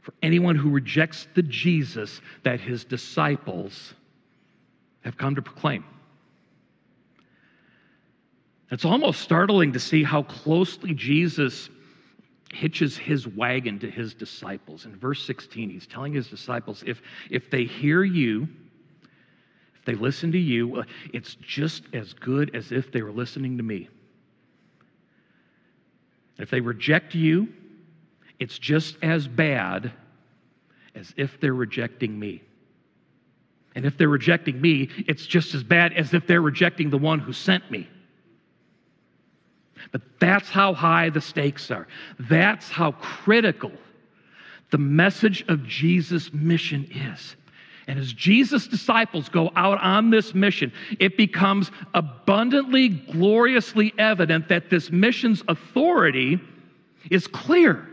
For 0.00 0.14
anyone 0.22 0.56
who 0.56 0.70
rejects 0.70 1.28
the 1.34 1.42
Jesus 1.42 2.20
that 2.42 2.60
his 2.60 2.84
disciples 2.84 3.94
have 5.02 5.16
come 5.16 5.34
to 5.36 5.42
proclaim. 5.42 5.84
It's 8.70 8.84
almost 8.84 9.20
startling 9.20 9.72
to 9.72 9.80
see 9.80 10.02
how 10.02 10.22
closely 10.22 10.94
Jesus 10.94 11.68
hitches 12.52 12.96
his 12.96 13.26
wagon 13.26 13.78
to 13.80 13.90
his 13.90 14.14
disciples. 14.14 14.84
In 14.84 14.96
verse 14.96 15.24
16, 15.24 15.70
he's 15.70 15.86
telling 15.86 16.12
his 16.12 16.28
disciples 16.28 16.82
if, 16.86 17.00
if 17.30 17.50
they 17.50 17.64
hear 17.64 18.02
you, 18.02 18.48
if 19.80 19.86
they 19.86 19.94
listen 19.94 20.30
to 20.32 20.38
you, 20.38 20.76
uh, 20.76 20.84
it's 21.14 21.36
just 21.36 21.84
as 21.94 22.12
good 22.12 22.54
as 22.54 22.70
if 22.70 22.92
they 22.92 23.00
were 23.00 23.12
listening 23.12 23.56
to 23.56 23.62
me. 23.62 23.88
If 26.38 26.50
they 26.50 26.60
reject 26.60 27.14
you, 27.14 27.48
it's 28.38 28.58
just 28.58 28.96
as 29.02 29.26
bad 29.26 29.90
as 30.94 31.14
if 31.16 31.40
they're 31.40 31.54
rejecting 31.54 32.18
me. 32.18 32.42
And 33.74 33.86
if 33.86 33.96
they're 33.96 34.08
rejecting 34.08 34.60
me, 34.60 34.90
it's 35.06 35.24
just 35.24 35.54
as 35.54 35.62
bad 35.62 35.94
as 35.94 36.12
if 36.12 36.26
they're 36.26 36.42
rejecting 36.42 36.90
the 36.90 36.98
one 36.98 37.18
who 37.18 37.32
sent 37.32 37.70
me. 37.70 37.88
But 39.92 40.02
that's 40.18 40.50
how 40.50 40.74
high 40.74 41.08
the 41.08 41.20
stakes 41.22 41.70
are. 41.70 41.86
That's 42.18 42.68
how 42.68 42.92
critical 42.92 43.72
the 44.70 44.78
message 44.78 45.42
of 45.48 45.66
Jesus' 45.66 46.32
mission 46.32 46.86
is. 47.14 47.36
And 47.90 47.98
as 47.98 48.12
Jesus' 48.12 48.68
disciples 48.68 49.28
go 49.28 49.50
out 49.56 49.80
on 49.80 50.10
this 50.10 50.32
mission, 50.32 50.72
it 51.00 51.16
becomes 51.16 51.72
abundantly, 51.92 52.88
gloriously 52.88 53.92
evident 53.98 54.46
that 54.46 54.70
this 54.70 54.92
mission's 54.92 55.42
authority 55.48 56.38
is 57.10 57.26
clear. 57.26 57.88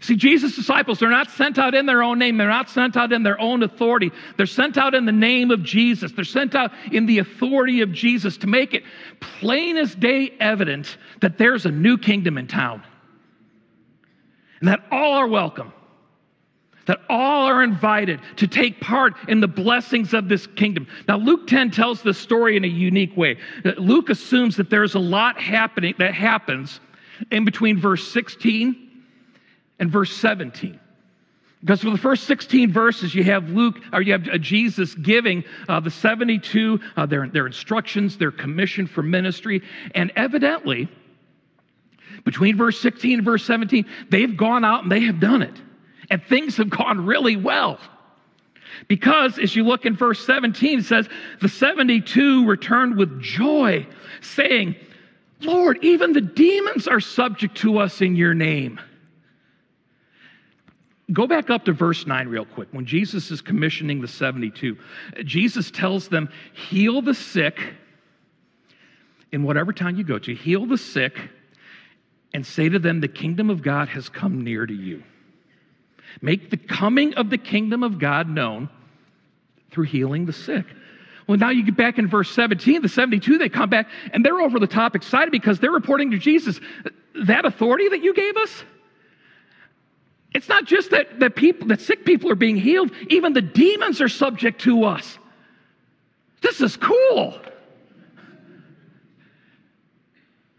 See, 0.00 0.14
Jesus' 0.14 0.54
disciples, 0.54 1.00
they're 1.00 1.10
not 1.10 1.28
sent 1.32 1.58
out 1.58 1.74
in 1.74 1.86
their 1.86 2.04
own 2.04 2.20
name. 2.20 2.36
They're 2.36 2.46
not 2.48 2.70
sent 2.70 2.96
out 2.96 3.12
in 3.12 3.24
their 3.24 3.40
own 3.40 3.64
authority. 3.64 4.12
They're 4.36 4.46
sent 4.46 4.78
out 4.78 4.94
in 4.94 5.06
the 5.06 5.10
name 5.10 5.50
of 5.50 5.64
Jesus. 5.64 6.12
They're 6.12 6.24
sent 6.24 6.54
out 6.54 6.70
in 6.92 7.06
the 7.06 7.18
authority 7.18 7.80
of 7.80 7.90
Jesus 7.90 8.36
to 8.38 8.46
make 8.46 8.74
it 8.74 8.84
plain 9.18 9.76
as 9.76 9.92
day 9.96 10.34
evident 10.38 10.98
that 11.20 11.36
there's 11.36 11.66
a 11.66 11.72
new 11.72 11.98
kingdom 11.98 12.38
in 12.38 12.46
town 12.46 12.84
and 14.60 14.68
that 14.68 14.84
all 14.92 15.14
are 15.14 15.26
welcome 15.26 15.72
that 16.86 17.00
all 17.08 17.46
are 17.46 17.62
invited 17.62 18.20
to 18.36 18.46
take 18.46 18.80
part 18.80 19.14
in 19.28 19.40
the 19.40 19.48
blessings 19.48 20.14
of 20.14 20.28
this 20.28 20.46
kingdom. 20.46 20.86
Now, 21.08 21.16
Luke 21.16 21.46
10 21.46 21.70
tells 21.70 22.02
the 22.02 22.14
story 22.14 22.56
in 22.56 22.64
a 22.64 22.68
unique 22.68 23.16
way. 23.16 23.38
Luke 23.76 24.10
assumes 24.10 24.56
that 24.56 24.70
there's 24.70 24.94
a 24.94 25.00
lot 25.00 25.40
happening 25.40 25.94
that 25.98 26.14
happens 26.14 26.80
in 27.30 27.44
between 27.44 27.78
verse 27.78 28.06
16 28.12 28.90
and 29.78 29.90
verse 29.90 30.14
17. 30.16 30.78
Because 31.60 31.80
for 31.80 31.90
the 31.90 31.98
first 31.98 32.24
16 32.24 32.72
verses, 32.72 33.14
you 33.14 33.22
have 33.22 33.48
Luke, 33.50 33.76
or 33.92 34.02
you 34.02 34.12
have 34.12 34.28
uh, 34.28 34.38
Jesus 34.38 34.96
giving 34.96 35.44
uh, 35.68 35.78
the 35.78 35.92
72 35.92 36.80
uh, 36.96 37.06
their, 37.06 37.28
their 37.28 37.46
instructions, 37.46 38.18
their 38.18 38.32
commission 38.32 38.88
for 38.88 39.00
ministry. 39.00 39.62
And 39.94 40.10
evidently, 40.16 40.88
between 42.24 42.56
verse 42.56 42.80
16 42.80 43.20
and 43.20 43.24
verse 43.24 43.44
17, 43.44 43.86
they've 44.10 44.36
gone 44.36 44.64
out 44.64 44.82
and 44.82 44.90
they 44.90 45.00
have 45.00 45.20
done 45.20 45.42
it 45.42 45.54
and 46.10 46.22
things 46.22 46.56
have 46.56 46.70
gone 46.70 47.04
really 47.04 47.36
well. 47.36 47.78
Because 48.88 49.38
as 49.38 49.54
you 49.54 49.64
look 49.64 49.84
in 49.84 49.96
verse 49.96 50.24
17, 50.26 50.80
it 50.80 50.84
says, 50.84 51.08
The 51.40 51.48
72 51.48 52.46
returned 52.46 52.96
with 52.96 53.20
joy, 53.20 53.86
saying, 54.20 54.76
Lord, 55.40 55.78
even 55.82 56.12
the 56.12 56.20
demons 56.20 56.86
are 56.88 57.00
subject 57.00 57.56
to 57.58 57.78
us 57.78 58.00
in 58.00 58.16
your 58.16 58.34
name. 58.34 58.80
Go 61.12 61.26
back 61.26 61.50
up 61.50 61.64
to 61.66 61.72
verse 61.72 62.06
9 62.06 62.28
real 62.28 62.46
quick. 62.46 62.68
When 62.70 62.86
Jesus 62.86 63.30
is 63.30 63.40
commissioning 63.40 64.00
the 64.00 64.08
72, 64.08 64.76
Jesus 65.24 65.70
tells 65.70 66.08
them, 66.08 66.28
Heal 66.54 67.02
the 67.02 67.14
sick 67.14 67.58
in 69.32 69.42
whatever 69.42 69.72
town 69.72 69.96
you 69.96 70.04
go 70.04 70.18
to, 70.18 70.34
heal 70.34 70.66
the 70.66 70.78
sick, 70.78 71.18
and 72.34 72.46
say 72.46 72.68
to 72.68 72.78
them, 72.78 73.00
The 73.00 73.08
kingdom 73.08 73.50
of 73.50 73.62
God 73.62 73.88
has 73.88 74.08
come 74.08 74.42
near 74.42 74.64
to 74.64 74.74
you. 74.74 75.02
Make 76.20 76.50
the 76.50 76.56
coming 76.56 77.14
of 77.14 77.30
the 77.30 77.38
kingdom 77.38 77.82
of 77.82 77.98
God 77.98 78.28
known 78.28 78.68
through 79.70 79.84
healing 79.84 80.26
the 80.26 80.32
sick. 80.32 80.66
Well, 81.26 81.38
now 81.38 81.50
you 81.50 81.64
get 81.64 81.76
back 81.76 81.98
in 81.98 82.08
verse 82.08 82.30
17, 82.30 82.82
the 82.82 82.88
72, 82.88 83.38
they 83.38 83.48
come 83.48 83.70
back 83.70 83.88
and 84.12 84.24
they're 84.24 84.40
over 84.40 84.58
the 84.58 84.66
top 84.66 84.94
excited 84.96 85.30
because 85.30 85.60
they're 85.60 85.70
reporting 85.70 86.10
to 86.10 86.18
Jesus 86.18 86.60
that 87.26 87.44
authority 87.44 87.88
that 87.88 88.02
you 88.02 88.12
gave 88.12 88.36
us. 88.36 88.64
It's 90.34 90.48
not 90.48 90.64
just 90.64 90.90
that, 90.90 91.20
that 91.20 91.36
people, 91.36 91.68
that 91.68 91.80
sick 91.80 92.04
people 92.04 92.30
are 92.30 92.36
being 92.36 92.56
healed, 92.56 92.90
even 93.08 93.32
the 93.34 93.42
demons 93.42 94.00
are 94.00 94.08
subject 94.08 94.62
to 94.62 94.84
us. 94.84 95.18
This 96.40 96.60
is 96.60 96.76
cool. 96.76 97.40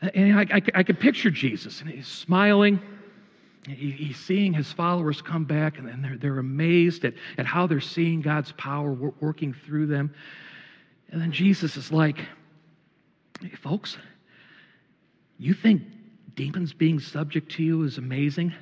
And 0.01 0.39
I, 0.39 0.41
I, 0.57 0.61
I 0.75 0.83
could 0.83 0.99
picture 0.99 1.29
Jesus, 1.29 1.81
and 1.81 1.89
he's 1.89 2.07
smiling. 2.07 2.79
He, 3.67 3.91
he's 3.91 4.17
seeing 4.17 4.53
his 4.53 4.71
followers 4.71 5.21
come 5.21 5.45
back, 5.45 5.77
and 5.77 6.03
they're, 6.03 6.17
they're 6.17 6.39
amazed 6.39 7.05
at, 7.05 7.13
at 7.37 7.45
how 7.45 7.67
they're 7.67 7.79
seeing 7.79 8.21
God's 8.21 8.51
power 8.53 8.91
working 8.91 9.53
through 9.53 9.87
them. 9.87 10.13
And 11.09 11.21
then 11.21 11.31
Jesus 11.31 11.77
is 11.77 11.91
like, 11.91 12.17
hey, 13.41 13.51
folks, 13.61 13.97
you 15.37 15.53
think 15.53 15.83
demons 16.35 16.73
being 16.73 16.99
subject 16.99 17.51
to 17.53 17.63
you 17.63 17.83
is 17.83 17.97
amazing? 17.97 18.53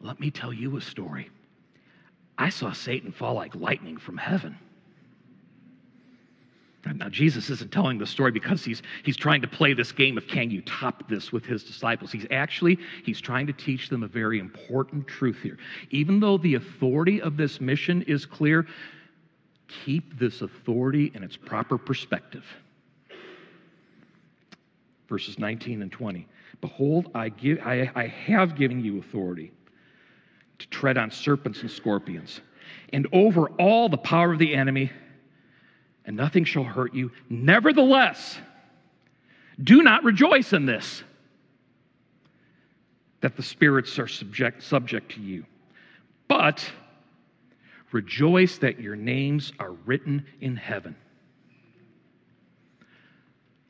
Let 0.00 0.18
me 0.18 0.30
tell 0.30 0.52
you 0.52 0.76
a 0.76 0.80
story. 0.80 1.30
I 2.38 2.48
saw 2.48 2.72
Satan 2.72 3.12
fall 3.12 3.34
like 3.34 3.54
lightning 3.54 3.98
from 3.98 4.16
heaven. 4.16 4.58
Now, 6.86 7.08
Jesus 7.08 7.50
isn't 7.50 7.72
telling 7.72 7.98
the 7.98 8.06
story 8.06 8.30
because 8.30 8.64
he's, 8.64 8.82
he's 9.04 9.16
trying 9.16 9.42
to 9.42 9.48
play 9.48 9.74
this 9.74 9.92
game 9.92 10.16
of 10.16 10.26
can 10.26 10.50
you 10.50 10.62
top 10.62 11.08
this 11.08 11.30
with 11.30 11.44
his 11.44 11.62
disciples. 11.62 12.10
He's 12.10 12.26
actually, 12.30 12.78
he's 13.04 13.20
trying 13.20 13.46
to 13.48 13.52
teach 13.52 13.90
them 13.90 14.02
a 14.02 14.08
very 14.08 14.38
important 14.38 15.06
truth 15.06 15.38
here. 15.42 15.58
Even 15.90 16.20
though 16.20 16.38
the 16.38 16.54
authority 16.54 17.20
of 17.20 17.36
this 17.36 17.60
mission 17.60 18.02
is 18.02 18.24
clear, 18.24 18.66
keep 19.68 20.18
this 20.18 20.40
authority 20.40 21.12
in 21.14 21.22
its 21.22 21.36
proper 21.36 21.76
perspective. 21.76 22.44
Verses 25.08 25.38
19 25.38 25.82
and 25.82 25.92
20. 25.92 26.26
Behold, 26.60 27.10
I, 27.14 27.28
give, 27.28 27.58
I, 27.60 27.90
I 27.94 28.06
have 28.06 28.56
given 28.56 28.82
you 28.82 28.98
authority 28.98 29.52
to 30.58 30.68
tread 30.68 30.96
on 30.96 31.10
serpents 31.10 31.60
and 31.60 31.70
scorpions, 31.70 32.40
and 32.92 33.06
over 33.12 33.48
all 33.58 33.88
the 33.88 33.98
power 33.98 34.32
of 34.32 34.38
the 34.38 34.54
enemy 34.54 34.90
and 36.10 36.16
nothing 36.16 36.44
shall 36.44 36.64
hurt 36.64 36.92
you. 36.92 37.12
Nevertheless, 37.28 38.36
do 39.62 39.80
not 39.80 40.02
rejoice 40.02 40.52
in 40.52 40.66
this, 40.66 41.04
that 43.20 43.36
the 43.36 43.44
spirits 43.44 43.96
are 43.96 44.08
subject, 44.08 44.60
subject 44.60 45.12
to 45.12 45.20
you, 45.20 45.46
but 46.26 46.68
rejoice 47.92 48.58
that 48.58 48.80
your 48.80 48.96
names 48.96 49.52
are 49.60 49.70
written 49.86 50.26
in 50.40 50.56
heaven. 50.56 50.96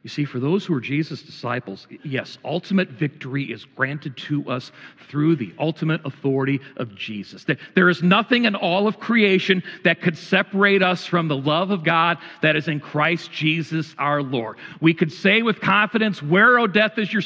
You 0.03 0.09
see, 0.09 0.25
for 0.25 0.41
those 0.41 0.65
who 0.65 0.73
are 0.75 0.81
Jesus' 0.81 1.21
disciples, 1.21 1.87
yes, 2.03 2.39
ultimate 2.43 2.89
victory 2.89 3.53
is 3.53 3.67
granted 3.67 4.17
to 4.17 4.49
us 4.49 4.73
through 5.09 5.37
the 5.37 5.53
ultimate 5.59 6.01
authority 6.07 6.59
of 6.79 6.95
Jesus. 6.95 7.45
There 7.75 7.91
is 7.91 8.03
nothing 8.03 8.47
in 8.47 8.55
all 8.55 8.89
of 8.89 8.99
creation 8.99 9.63
that 9.85 10.01
could 10.01 10.17
separate 10.17 10.83
us 10.83 11.05
from 11.05 11.29
the 11.29 11.37
love 11.37 11.71
of 11.71 11.85
God 11.85 12.17
that 12.41 12.57
is 12.57 12.67
in 12.67 12.81
Christ 12.81 13.31
Jesus 13.31 13.95
our 13.99 14.23
Lord. 14.23 14.57
We 14.81 14.95
could 14.95 15.13
say 15.13 15.43
with 15.43 15.61
confidence, 15.61 16.23
Where, 16.23 16.59
O 16.59 16.67
death, 16.67 16.97
is 16.97 17.13
your 17.13 17.23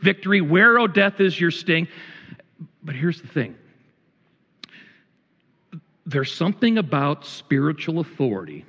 victory? 0.00 0.40
Where, 0.40 0.78
O 0.78 0.86
death, 0.86 1.20
is 1.20 1.38
your 1.38 1.50
sting? 1.50 1.88
But 2.82 2.94
here's 2.94 3.20
the 3.20 3.28
thing 3.28 3.54
there's 6.06 6.34
something 6.34 6.78
about 6.78 7.26
spiritual 7.26 7.98
authority 7.98 8.64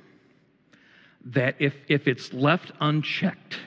that 1.26 1.56
if, 1.58 1.74
if 1.88 2.08
it's 2.08 2.32
left 2.32 2.72
unchecked, 2.80 3.58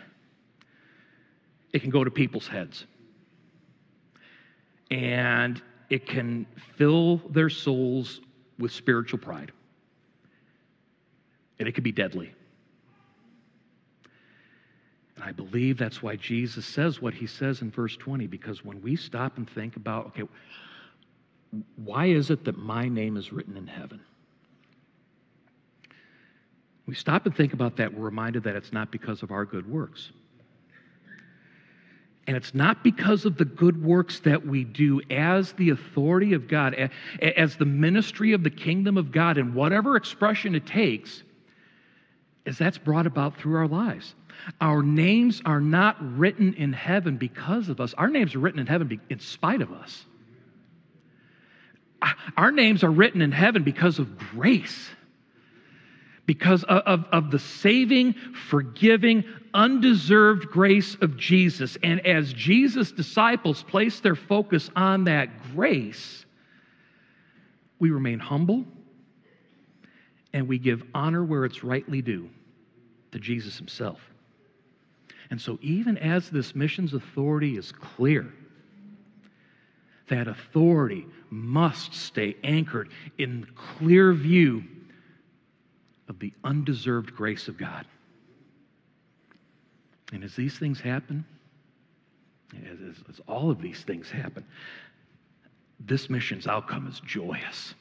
it 1.71 1.81
can 1.81 1.89
go 1.89 2.03
to 2.03 2.11
people's 2.11 2.47
heads. 2.47 2.85
And 4.89 5.61
it 5.89 6.07
can 6.07 6.45
fill 6.77 7.17
their 7.29 7.49
souls 7.49 8.21
with 8.59 8.71
spiritual 8.71 9.19
pride. 9.19 9.51
And 11.59 11.67
it 11.67 11.73
can 11.73 11.83
be 11.83 11.91
deadly. 11.91 12.33
And 15.15 15.23
I 15.23 15.31
believe 15.31 15.77
that's 15.77 16.01
why 16.01 16.15
Jesus 16.15 16.65
says 16.65 17.01
what 17.01 17.13
he 17.13 17.27
says 17.27 17.61
in 17.61 17.71
verse 17.71 17.95
20, 17.95 18.27
because 18.27 18.65
when 18.65 18.81
we 18.81 18.95
stop 18.95 19.37
and 19.37 19.49
think 19.49 19.75
about, 19.75 20.07
okay, 20.07 20.23
why 21.75 22.07
is 22.07 22.29
it 22.29 22.45
that 22.45 22.57
my 22.57 22.87
name 22.87 23.17
is 23.17 23.31
written 23.31 23.57
in 23.57 23.67
heaven? 23.67 24.01
We 26.85 26.95
stop 26.95 27.25
and 27.25 27.35
think 27.35 27.53
about 27.53 27.77
that, 27.77 27.93
we're 27.93 28.05
reminded 28.05 28.43
that 28.43 28.55
it's 28.55 28.73
not 28.73 28.91
because 28.91 29.23
of 29.23 29.31
our 29.31 29.45
good 29.45 29.69
works. 29.69 30.11
And 32.25 32.37
it's 32.37 32.53
not 32.53 32.83
because 32.83 33.25
of 33.25 33.37
the 33.37 33.45
good 33.45 33.83
works 33.83 34.19
that 34.21 34.45
we 34.45 34.63
do 34.63 35.01
as 35.09 35.51
the 35.53 35.71
authority 35.71 36.33
of 36.33 36.47
God, 36.47 36.73
as 37.21 37.57
the 37.57 37.65
ministry 37.65 38.31
of 38.31 38.43
the 38.43 38.49
kingdom 38.49 38.97
of 38.97 39.11
God, 39.11 39.37
in 39.37 39.53
whatever 39.53 39.97
expression 39.97 40.55
it 40.55 40.65
takes, 40.65 41.21
is 42.45 42.57
that's 42.57 42.77
brought 42.77 43.07
about 43.07 43.37
through 43.37 43.55
our 43.57 43.67
lives. 43.67 44.15
Our 44.61 44.81
names 44.81 45.41
are 45.45 45.61
not 45.61 45.97
written 46.17 46.53
in 46.53 46.73
heaven 46.73 47.17
because 47.17 47.69
of 47.69 47.79
us. 47.81 47.93
Our 47.93 48.07
names 48.07 48.35
are 48.35 48.39
written 48.39 48.59
in 48.59 48.67
heaven 48.67 49.01
in 49.09 49.19
spite 49.19 49.61
of 49.61 49.71
us. 49.71 50.05
Our 52.35 52.51
names 52.51 52.83
are 52.83 52.91
written 52.91 53.21
in 53.21 53.31
heaven 53.31 53.63
because 53.63 53.99
of 53.99 54.17
grace 54.17 54.89
because 56.25 56.63
of, 56.63 57.05
of, 57.11 57.31
the 57.31 57.39
saving, 57.39 58.13
forgiving, 58.49 59.25
undeserved 59.53 60.47
grace 60.47 60.95
of 61.01 61.17
Jesus. 61.17 61.77
And 61.83 62.05
as 62.05 62.31
Jesus' 62.31 62.91
disciples 62.91 63.63
place 63.63 63.99
their 63.99 64.15
focus 64.15 64.69
on 64.75 65.03
that 65.05 65.29
grace, 65.53 66.25
we 67.79 67.91
remain 67.91 68.19
humble 68.19 68.63
and 70.31 70.47
we 70.47 70.57
give 70.57 70.83
honor 70.95 71.23
where 71.23 71.43
it's 71.43 71.63
rightly 71.63 72.01
due 72.01 72.29
to 73.11 73.19
Jesus 73.19 73.57
himself. 73.57 73.99
And 75.29 75.41
so, 75.41 75.59
even 75.61 75.97
as 75.97 76.29
this 76.29 76.55
mission's 76.55 76.93
authority 76.93 77.57
is 77.57 77.71
clear, 77.71 78.31
that 80.07 80.27
authority 80.27 81.05
must 81.29 81.93
stay 81.93 82.35
anchored 82.43 82.89
in 83.17 83.47
clear 83.55 84.13
view 84.13 84.63
of 86.07 86.19
the 86.19 86.33
undeserved 86.43 87.15
grace 87.15 87.47
of 87.47 87.57
God. 87.57 87.85
And 90.11 90.23
as 90.23 90.35
these 90.35 90.57
things 90.57 90.79
happen, 90.79 91.25
as, 92.65 92.79
as, 92.81 93.03
as 93.09 93.21
all 93.27 93.49
of 93.49 93.61
these 93.61 93.81
things 93.81 94.09
happen, 94.09 94.45
this 95.79 96.09
mission's 96.09 96.47
outcome 96.47 96.87
is 96.87 96.99
joyous. 96.99 97.73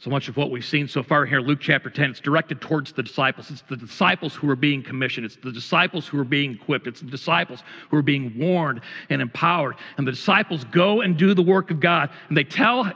So 0.00 0.08
much 0.08 0.28
of 0.28 0.36
what 0.38 0.50
we've 0.50 0.64
seen 0.64 0.88
so 0.88 1.02
far 1.02 1.26
here, 1.26 1.40
Luke 1.40 1.58
chapter 1.60 1.90
10, 1.90 2.12
it's 2.12 2.20
directed 2.20 2.62
towards 2.62 2.90
the 2.92 3.02
disciples. 3.02 3.50
It's 3.50 3.60
the 3.68 3.76
disciples 3.76 4.34
who 4.34 4.48
are 4.48 4.56
being 4.56 4.82
commissioned. 4.82 5.26
It's 5.26 5.36
the 5.36 5.52
disciples 5.52 6.06
who 6.06 6.18
are 6.18 6.24
being 6.24 6.52
equipped. 6.52 6.86
It's 6.86 7.00
the 7.00 7.10
disciples 7.10 7.62
who 7.90 7.98
are 7.98 8.02
being 8.02 8.32
warned 8.38 8.80
and 9.10 9.20
empowered. 9.20 9.76
And 9.98 10.06
the 10.06 10.12
disciples 10.12 10.64
go 10.64 11.02
and 11.02 11.18
do 11.18 11.34
the 11.34 11.42
work 11.42 11.70
of 11.70 11.80
God. 11.80 12.08
And 12.28 12.36
they 12.36 12.44
tell, 12.44 12.90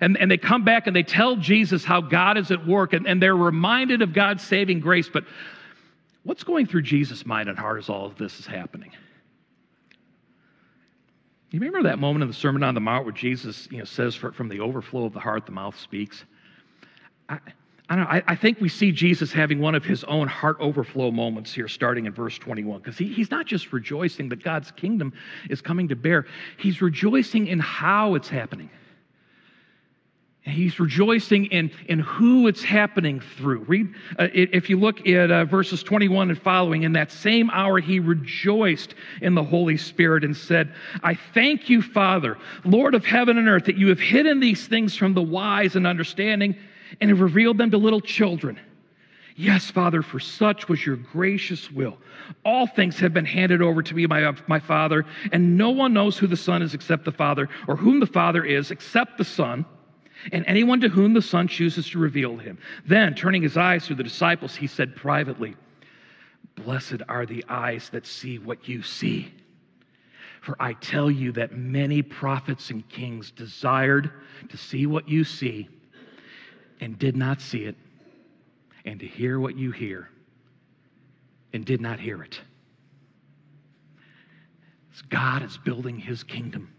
and, 0.00 0.16
and 0.16 0.30
they 0.30 0.38
come 0.38 0.64
back 0.64 0.86
and 0.86 0.96
they 0.96 1.02
tell 1.02 1.36
Jesus 1.36 1.84
how 1.84 2.00
God 2.00 2.38
is 2.38 2.50
at 2.50 2.66
work. 2.66 2.94
And, 2.94 3.06
and 3.06 3.22
they're 3.22 3.36
reminded 3.36 4.00
of 4.00 4.14
God's 4.14 4.42
saving 4.42 4.80
grace. 4.80 5.10
But 5.10 5.24
what's 6.22 6.42
going 6.42 6.64
through 6.64 6.82
Jesus' 6.82 7.26
mind 7.26 7.50
and 7.50 7.58
heart 7.58 7.80
as 7.80 7.90
all 7.90 8.06
of 8.06 8.16
this 8.16 8.40
is 8.40 8.46
happening? 8.46 8.92
You 11.50 11.60
remember 11.60 11.82
that 11.90 11.98
moment 11.98 12.22
in 12.22 12.28
the 12.28 12.34
Sermon 12.34 12.62
on 12.62 12.74
the 12.74 12.80
Mount 12.80 13.04
where 13.04 13.12
Jesus 13.12 13.68
you 13.70 13.78
know, 13.78 13.84
says, 13.84 14.14
From 14.14 14.48
the 14.48 14.60
overflow 14.60 15.04
of 15.04 15.12
the 15.12 15.20
heart, 15.20 15.44
the 15.44 15.52
mouth 15.52 15.78
speaks? 15.78 16.24
I, 17.28 17.38
I, 17.88 17.96
know, 17.96 18.02
I, 18.02 18.22
I, 18.26 18.34
think 18.34 18.60
we 18.60 18.68
see 18.68 18.92
Jesus 18.92 19.32
having 19.32 19.60
one 19.60 19.74
of 19.74 19.84
his 19.84 20.04
own 20.04 20.28
heart 20.28 20.56
overflow 20.60 21.10
moments 21.10 21.52
here, 21.52 21.68
starting 21.68 22.06
in 22.06 22.12
verse 22.12 22.38
21, 22.38 22.80
because 22.80 22.98
he, 22.98 23.12
he's 23.12 23.30
not 23.30 23.46
just 23.46 23.72
rejoicing 23.72 24.28
that 24.30 24.42
God's 24.42 24.70
kingdom 24.72 25.12
is 25.50 25.60
coming 25.60 25.88
to 25.88 25.96
bear, 25.96 26.26
he's 26.58 26.82
rejoicing 26.82 27.46
in 27.46 27.58
how 27.58 28.14
it's 28.14 28.28
happening. 28.28 28.70
And 30.44 30.54
he's 30.54 30.78
rejoicing 30.78 31.46
in, 31.46 31.72
in 31.88 31.98
who 31.98 32.46
it's 32.46 32.62
happening 32.62 33.20
through. 33.36 33.64
Read, 33.66 33.92
uh, 34.16 34.28
if 34.32 34.70
you 34.70 34.78
look 34.78 35.04
at 35.04 35.30
uh, 35.32 35.44
verses 35.44 35.82
21 35.82 36.30
and 36.30 36.40
following, 36.40 36.84
in 36.84 36.92
that 36.92 37.10
same 37.10 37.50
hour 37.50 37.80
he 37.80 37.98
rejoiced 37.98 38.94
in 39.22 39.34
the 39.34 39.42
Holy 39.42 39.76
Spirit 39.76 40.22
and 40.22 40.36
said, 40.36 40.72
I 41.02 41.14
thank 41.34 41.68
you, 41.68 41.82
Father, 41.82 42.38
Lord 42.64 42.94
of 42.94 43.04
heaven 43.04 43.38
and 43.38 43.48
earth, 43.48 43.64
that 43.64 43.76
you 43.76 43.88
have 43.88 43.98
hidden 43.98 44.38
these 44.38 44.68
things 44.68 44.94
from 44.94 45.14
the 45.14 45.22
wise 45.22 45.74
and 45.74 45.84
understanding 45.84 46.54
and 47.00 47.10
have 47.10 47.20
revealed 47.20 47.58
them 47.58 47.70
to 47.70 47.78
little 47.78 48.00
children. 48.00 48.58
Yes, 49.38 49.70
Father, 49.70 50.00
for 50.00 50.18
such 50.18 50.66
was 50.66 50.84
your 50.86 50.96
gracious 50.96 51.70
will. 51.70 51.98
All 52.42 52.66
things 52.66 52.98
have 53.00 53.12
been 53.12 53.26
handed 53.26 53.60
over 53.60 53.82
to 53.82 53.94
me 53.94 54.06
by 54.06 54.32
my 54.46 54.58
Father, 54.58 55.04
and 55.30 55.58
no 55.58 55.68
one 55.70 55.92
knows 55.92 56.16
who 56.16 56.26
the 56.26 56.38
Son 56.38 56.62
is 56.62 56.72
except 56.72 57.04
the 57.04 57.12
Father, 57.12 57.50
or 57.68 57.76
whom 57.76 58.00
the 58.00 58.06
Father 58.06 58.42
is 58.42 58.70
except 58.70 59.18
the 59.18 59.24
Son, 59.24 59.66
and 60.32 60.42
anyone 60.46 60.80
to 60.80 60.88
whom 60.88 61.12
the 61.12 61.20
Son 61.20 61.48
chooses 61.48 61.86
to 61.90 61.98
reveal 61.98 62.38
him. 62.38 62.56
Then, 62.86 63.14
turning 63.14 63.42
his 63.42 63.58
eyes 63.58 63.86
to 63.86 63.94
the 63.94 64.02
disciples, 64.02 64.56
he 64.56 64.66
said 64.66 64.96
privately, 64.96 65.54
Blessed 66.54 67.02
are 67.06 67.26
the 67.26 67.44
eyes 67.50 67.90
that 67.90 68.06
see 68.06 68.38
what 68.38 68.66
you 68.66 68.82
see. 68.82 69.30
For 70.40 70.56
I 70.58 70.72
tell 70.74 71.10
you 71.10 71.32
that 71.32 71.58
many 71.58 72.00
prophets 72.00 72.70
and 72.70 72.88
kings 72.88 73.30
desired 73.30 74.10
to 74.48 74.56
see 74.56 74.86
what 74.86 75.06
you 75.06 75.24
see 75.24 75.68
and 76.80 76.98
did 76.98 77.16
not 77.16 77.40
see 77.40 77.64
it, 77.64 77.76
and 78.84 79.00
to 79.00 79.06
hear 79.06 79.40
what 79.40 79.56
you 79.56 79.70
hear 79.72 80.08
and 81.52 81.64
did 81.64 81.80
not 81.80 81.98
hear 81.98 82.22
it. 82.22 82.40
As 84.94 85.02
God 85.02 85.42
is 85.42 85.58
building 85.58 85.98
his 85.98 86.22
kingdom, 86.22 86.72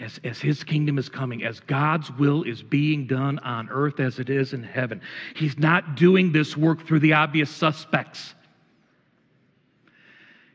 as, 0.00 0.20
as 0.24 0.38
his 0.38 0.64
kingdom 0.64 0.98
is 0.98 1.08
coming, 1.08 1.44
as 1.44 1.60
God's 1.60 2.10
will 2.12 2.42
is 2.42 2.62
being 2.62 3.06
done 3.06 3.38
on 3.40 3.68
earth 3.70 4.00
as 4.00 4.18
it 4.18 4.30
is 4.30 4.52
in 4.52 4.62
heaven, 4.62 5.00
he's 5.34 5.58
not 5.58 5.96
doing 5.96 6.32
this 6.32 6.56
work 6.56 6.86
through 6.86 7.00
the 7.00 7.12
obvious 7.12 7.50
suspects. 7.50 8.34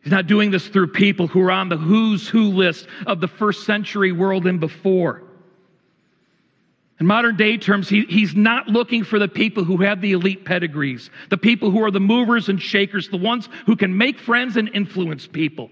He's 0.02 0.12
not 0.12 0.28
doing 0.28 0.50
this 0.50 0.68
through 0.68 0.88
people 0.88 1.28
who 1.28 1.42
are 1.42 1.52
on 1.52 1.70
the 1.70 1.78
who's 1.78 2.28
who 2.28 2.44
list 2.52 2.88
of 3.06 3.20
the 3.20 3.28
first 3.28 3.66
century 3.66 4.12
world 4.12 4.48
and 4.48 4.60
before. 4.60 5.24
In 7.00 7.06
modern 7.06 7.38
day 7.38 7.58
terms, 7.58 7.88
he, 7.88 8.02
he's 8.06 8.36
not 8.36 8.68
looking 8.68 9.06
for 9.06 9.20
the 9.20 9.28
people 9.28 9.64
who 9.64 9.78
have 9.78 10.02
the 10.02 10.12
elite 10.12 10.44
pedigrees, 10.44 11.10
the 11.30 11.38
people 11.38 11.72
who 11.72 11.84
are 11.84 11.92
the 11.92 12.00
movers 12.00 12.50
and 12.50 12.62
shakers, 12.62 13.08
the 13.08 13.18
ones 13.18 13.48
who 13.66 13.78
can 13.78 13.98
make 13.98 14.20
friends 14.20 14.58
and 14.58 14.70
influence 14.74 15.26
people. 15.26 15.70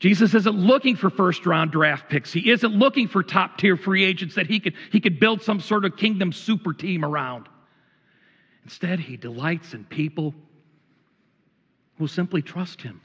Jesus 0.00 0.34
isn't 0.34 0.54
looking 0.54 0.96
for 0.96 1.08
first 1.08 1.46
round 1.46 1.70
draft 1.70 2.10
picks. 2.10 2.30
He 2.30 2.50
isn't 2.50 2.74
looking 2.74 3.08
for 3.08 3.22
top 3.22 3.56
tier 3.56 3.78
free 3.78 4.04
agents 4.04 4.34
that 4.34 4.46
he 4.46 4.60
could, 4.60 4.74
he 4.92 5.00
could 5.00 5.18
build 5.18 5.40
some 5.40 5.60
sort 5.60 5.86
of 5.86 5.96
kingdom 5.96 6.30
super 6.30 6.74
team 6.74 7.02
around. 7.02 7.48
Instead, 8.64 8.98
he 8.98 9.16
delights 9.16 9.72
in 9.72 9.84
people 9.84 10.34
who 11.96 12.06
simply 12.06 12.42
trust 12.42 12.82
him. 12.82 13.00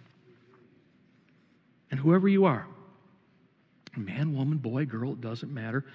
And 1.89 1.99
whoever 1.99 2.27
you 2.27 2.45
are, 2.45 2.67
man, 3.95 4.35
woman, 4.35 4.57
boy, 4.57 4.85
girl, 4.85 5.13
it 5.13 5.21
doesn't 5.21 5.53
matter. 5.53 5.85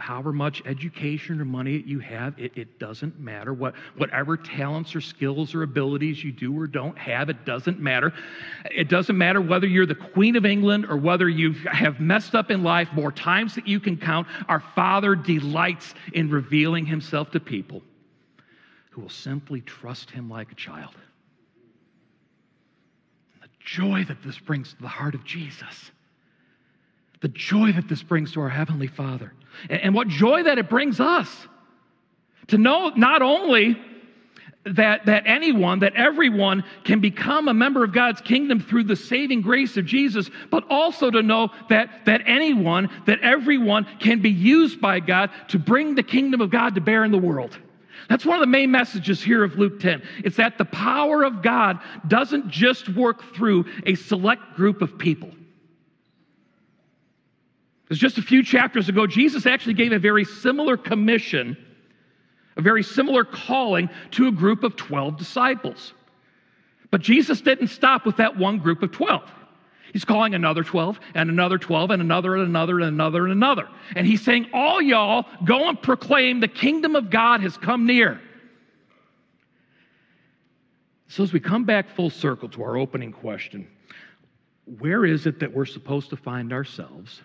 However 0.00 0.32
much 0.32 0.62
education 0.64 1.40
or 1.40 1.44
money 1.44 1.82
you 1.86 1.98
have, 1.98 2.38
it, 2.38 2.52
it 2.56 2.78
doesn't 2.78 3.20
matter. 3.20 3.52
What, 3.52 3.74
whatever 3.96 4.36
talents 4.36 4.96
or 4.96 5.00
skills 5.00 5.54
or 5.54 5.62
abilities 5.62 6.24
you 6.24 6.32
do 6.32 6.58
or 6.58 6.66
don't 6.66 6.96
have, 6.98 7.28
it 7.28 7.44
doesn't 7.44 7.78
matter. 7.78 8.12
It 8.64 8.88
doesn't 8.88 9.16
matter 9.16 9.40
whether 9.40 9.66
you're 9.66 9.86
the 9.86 9.94
Queen 9.94 10.36
of 10.36 10.46
England 10.46 10.86
or 10.88 10.96
whether 10.96 11.28
you 11.28 11.52
have 11.52 12.00
messed 12.00 12.34
up 12.34 12.50
in 12.50 12.62
life 12.62 12.88
more 12.94 13.12
times 13.12 13.54
that 13.56 13.68
you 13.68 13.78
can 13.78 13.96
count. 13.96 14.26
Our 14.48 14.60
Father 14.74 15.14
delights 15.14 15.94
in 16.14 16.30
revealing 16.30 16.86
Himself 16.86 17.30
to 17.32 17.40
people 17.40 17.82
who 18.90 19.02
will 19.02 19.10
simply 19.10 19.60
trust 19.60 20.10
Him 20.10 20.30
like 20.30 20.50
a 20.50 20.56
child 20.56 20.94
The 23.42 23.48
joy 23.60 24.04
that 24.08 24.22
this 24.24 24.38
brings 24.38 24.72
to 24.72 24.80
the 24.80 24.88
heart 24.88 25.14
of 25.14 25.24
Jesus. 25.24 25.90
The 27.20 27.28
joy 27.28 27.72
that 27.72 27.86
this 27.86 28.02
brings 28.02 28.32
to 28.32 28.40
our 28.40 28.48
Heavenly 28.48 28.86
Father. 28.86 29.34
And, 29.68 29.94
what 29.94 30.08
joy 30.08 30.44
that 30.44 30.58
it 30.58 30.68
brings 30.68 31.00
us 31.00 31.28
to 32.48 32.58
know 32.58 32.90
not 32.90 33.22
only 33.22 33.78
that, 34.64 35.06
that 35.06 35.22
anyone, 35.26 35.80
that 35.80 35.94
everyone 35.94 36.64
can 36.84 37.00
become 37.00 37.48
a 37.48 37.54
member 37.54 37.82
of 37.82 37.92
God's 37.92 38.20
kingdom 38.20 38.60
through 38.60 38.84
the 38.84 38.96
saving 38.96 39.40
grace 39.40 39.76
of 39.76 39.86
Jesus, 39.86 40.30
but 40.50 40.64
also 40.68 41.10
to 41.10 41.22
know 41.22 41.50
that, 41.68 42.04
that 42.04 42.22
anyone, 42.26 42.90
that 43.06 43.20
everyone 43.20 43.86
can 44.00 44.20
be 44.20 44.30
used 44.30 44.80
by 44.80 45.00
God 45.00 45.30
to 45.48 45.58
bring 45.58 45.94
the 45.94 46.02
kingdom 46.02 46.40
of 46.40 46.50
God 46.50 46.74
to 46.74 46.80
bear 46.80 47.04
in 47.04 47.10
the 47.10 47.18
world. 47.18 47.58
That's 48.08 48.26
one 48.26 48.36
of 48.36 48.40
the 48.40 48.46
main 48.46 48.70
messages 48.70 49.22
here 49.22 49.44
of 49.44 49.56
Luke 49.56 49.80
10. 49.80 50.02
It's 50.24 50.36
that 50.36 50.58
the 50.58 50.64
power 50.64 51.22
of 51.22 51.42
God 51.42 51.78
doesn't 52.08 52.48
just 52.48 52.88
work 52.88 53.34
through 53.34 53.66
a 53.86 53.94
select 53.94 54.54
group 54.56 54.82
of 54.82 54.98
people. 54.98 55.30
Because 57.90 57.98
just 57.98 58.18
a 58.18 58.22
few 58.22 58.44
chapters 58.44 58.88
ago, 58.88 59.04
Jesus 59.04 59.46
actually 59.46 59.74
gave 59.74 59.90
a 59.90 59.98
very 59.98 60.24
similar 60.24 60.76
commission, 60.76 61.56
a 62.56 62.62
very 62.62 62.84
similar 62.84 63.24
calling 63.24 63.90
to 64.12 64.28
a 64.28 64.30
group 64.30 64.62
of 64.62 64.76
12 64.76 65.16
disciples. 65.16 65.92
But 66.92 67.00
Jesus 67.00 67.40
didn't 67.40 67.66
stop 67.66 68.06
with 68.06 68.18
that 68.18 68.36
one 68.36 68.58
group 68.60 68.84
of 68.84 68.92
12. 68.92 69.28
He's 69.92 70.04
calling 70.04 70.36
another 70.36 70.62
12 70.62 71.00
and 71.16 71.30
another 71.30 71.58
12 71.58 71.90
and 71.90 72.00
another 72.00 72.36
and 72.36 72.46
another 72.46 72.78
and 72.78 72.86
another 72.86 73.24
and 73.24 73.32
another. 73.32 73.68
And 73.96 74.06
he's 74.06 74.22
saying, 74.22 74.50
All 74.52 74.80
y'all 74.80 75.26
go 75.44 75.68
and 75.68 75.82
proclaim 75.82 76.38
the 76.38 76.46
kingdom 76.46 76.94
of 76.94 77.10
God 77.10 77.40
has 77.40 77.56
come 77.56 77.86
near. 77.86 78.20
So, 81.08 81.24
as 81.24 81.32
we 81.32 81.40
come 81.40 81.64
back 81.64 81.88
full 81.96 82.10
circle 82.10 82.48
to 82.50 82.62
our 82.62 82.76
opening 82.76 83.10
question, 83.10 83.66
where 84.78 85.04
is 85.04 85.26
it 85.26 85.40
that 85.40 85.52
we're 85.52 85.64
supposed 85.64 86.10
to 86.10 86.16
find 86.16 86.52
ourselves 86.52 87.22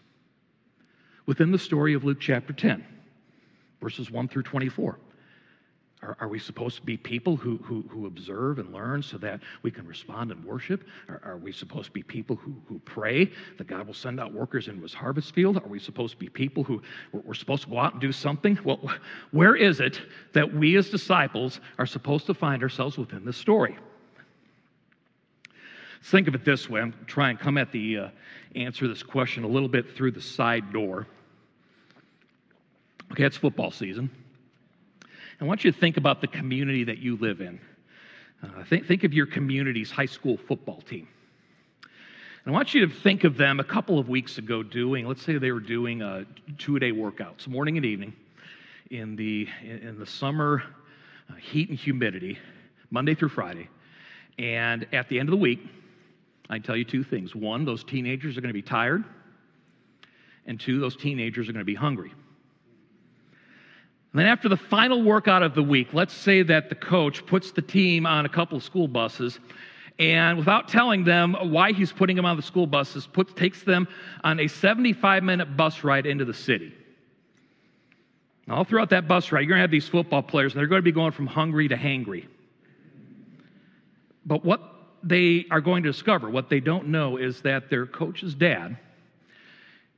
within 1.25 1.51
the 1.51 1.59
story 1.59 1.93
of 1.93 2.03
Luke 2.03 2.19
chapter 2.19 2.53
10, 2.53 2.85
verses 3.81 4.11
1 4.11 4.27
through 4.27 4.43
24? 4.43 4.99
Are, 6.05 6.17
are, 6.19 6.27
we 6.27 6.39
supposed 6.39 6.75
to 6.75 6.81
be 6.83 6.97
people 6.97 7.35
who, 7.35 7.57
who, 7.63 7.83
who, 7.89 8.05
observe 8.05 8.59
and 8.59 8.71
learn 8.71 9.01
so 9.01 9.17
that 9.19 9.41
we 9.63 9.71
can 9.71 9.87
respond 9.87 10.31
and 10.31 10.43
worship? 10.43 10.83
Are, 11.09 11.21
are, 11.23 11.37
we 11.37 11.51
supposed 11.51 11.87
to 11.87 11.91
be 11.91 12.03
people 12.03 12.35
who, 12.35 12.53
who 12.67 12.79
pray 12.79 13.31
that 13.57 13.65
God 13.67 13.87
will 13.87 13.93
send 13.93 14.19
out 14.19 14.33
workers 14.33 14.67
into 14.67 14.83
his 14.83 14.93
harvest 14.93 15.33
field? 15.33 15.57
Are 15.57 15.67
we 15.67 15.79
supposed 15.79 16.13
to 16.13 16.19
be 16.19 16.29
people 16.29 16.63
who 16.63 16.81
we're 17.11 17.33
supposed 17.33 17.63
to 17.63 17.69
go 17.69 17.79
out 17.79 17.93
and 17.93 18.01
do 18.01 18.11
something? 18.11 18.59
Well, 18.63 18.91
where 19.31 19.55
is 19.55 19.79
it 19.79 19.99
that 20.33 20.53
we 20.53 20.75
as 20.75 20.89
disciples 20.89 21.59
are 21.79 21.87
supposed 21.87 22.27
to 22.27 22.33
find 22.33 22.61
ourselves 22.61 22.97
within 22.97 23.25
this 23.25 23.37
story? 23.37 23.75
Think 26.05 26.27
of 26.27 26.35
it 26.35 26.45
this 26.45 26.69
way. 26.69 26.81
I'm 26.81 26.93
trying 27.07 27.35
to 27.35 27.43
come 27.43 27.57
at 27.57 27.71
the 27.71 27.97
uh, 27.97 28.09
answer 28.55 28.87
this 28.87 29.01
question 29.01 29.43
a 29.43 29.47
little 29.47 29.67
bit 29.67 29.95
through 29.95 30.11
the 30.11 30.21
side 30.21 30.71
door. 30.71 31.07
Okay, 33.11 33.23
it's 33.23 33.37
football 33.37 33.71
season. 33.71 34.11
I 35.41 35.45
want 35.45 35.63
you 35.63 35.71
to 35.71 35.77
think 35.77 35.97
about 35.97 36.21
the 36.21 36.27
community 36.27 36.83
that 36.83 36.99
you 36.99 37.17
live 37.17 37.41
in. 37.41 37.59
Uh, 38.43 38.63
think, 38.65 38.85
think 38.85 39.03
of 39.03 39.15
your 39.15 39.25
community's 39.25 39.89
high 39.89 40.05
school 40.05 40.37
football 40.37 40.79
team. 40.81 41.07
And 41.81 41.89
I 42.45 42.55
want 42.55 42.75
you 42.75 42.85
to 42.85 42.93
think 42.93 43.23
of 43.23 43.35
them 43.35 43.59
a 43.59 43.63
couple 43.63 43.97
of 43.97 44.07
weeks 44.07 44.37
ago 44.37 44.61
doing, 44.61 45.07
let's 45.07 45.23
say 45.23 45.39
they 45.39 45.51
were 45.51 45.59
doing 45.59 46.03
a 46.03 46.27
two 46.59 46.77
day 46.77 46.91
workouts, 46.91 47.47
morning 47.47 47.77
and 47.77 47.85
evening, 47.85 48.13
in 48.91 49.15
the, 49.15 49.49
in 49.63 49.97
the 49.97 50.05
summer 50.05 50.61
uh, 51.31 51.33
heat 51.33 51.69
and 51.69 51.79
humidity, 51.79 52.37
Monday 52.91 53.15
through 53.15 53.29
Friday. 53.29 53.69
And 54.37 54.85
at 54.93 55.09
the 55.09 55.19
end 55.19 55.29
of 55.29 55.31
the 55.31 55.41
week, 55.41 55.67
I 56.49 56.59
tell 56.59 56.75
you 56.75 56.85
two 56.85 57.03
things. 57.03 57.35
One, 57.35 57.65
those 57.65 57.83
teenagers 57.83 58.37
are 58.37 58.41
going 58.41 58.49
to 58.49 58.53
be 58.53 58.61
tired. 58.61 59.03
And 60.45 60.59
two, 60.59 60.79
those 60.79 60.95
teenagers 60.95 61.49
are 61.49 61.53
going 61.53 61.61
to 61.61 61.65
be 61.65 61.75
hungry. 61.75 62.11
And 64.11 64.19
then 64.19 64.27
after 64.27 64.47
the 64.47 64.57
final 64.57 65.03
workout 65.03 65.43
of 65.43 65.55
the 65.55 65.63
week, 65.63 65.93
let's 65.93 66.13
say 66.13 66.43
that 66.43 66.69
the 66.69 66.75
coach 66.75 67.25
puts 67.25 67.51
the 67.51 67.61
team 67.61 68.05
on 68.05 68.25
a 68.25 68.29
couple 68.29 68.57
of 68.57 68.63
school 68.63 68.87
buses 68.87 69.39
and 69.97 70.37
without 70.37 70.67
telling 70.67 71.05
them 71.05 71.35
why 71.51 71.71
he's 71.71 71.91
putting 71.91 72.15
them 72.15 72.25
on 72.25 72.35
the 72.35 72.43
school 72.43 72.67
buses, 72.67 73.07
puts, 73.07 73.33
takes 73.33 73.63
them 73.63 73.87
on 74.23 74.39
a 74.39 74.47
75 74.47 75.23
minute 75.23 75.55
bus 75.55 75.83
ride 75.83 76.05
into 76.05 76.25
the 76.25 76.33
city. 76.33 76.73
all 78.49 78.65
throughout 78.65 78.89
that 78.89 79.07
bus 79.07 79.31
ride, 79.31 79.41
you're 79.41 79.49
going 79.49 79.57
to 79.57 79.61
have 79.61 79.71
these 79.71 79.87
football 79.87 80.21
players, 80.21 80.53
and 80.53 80.59
they're 80.59 80.67
going 80.67 80.81
to 80.81 80.83
be 80.83 80.91
going 80.91 81.13
from 81.13 81.27
hungry 81.27 81.69
to 81.69 81.75
hangry. 81.75 82.27
But 84.25 84.43
what 84.43 84.74
they 85.05 85.45
are 85.51 85.61
going 85.61 85.83
to 85.83 85.91
discover, 85.91 86.29
what 86.29 86.49
they 86.49 86.59
don't 86.59 86.87
know, 86.87 87.17
is 87.17 87.41
that 87.41 87.69
their 87.69 87.85
coach's 87.85 88.33
dad 88.33 88.77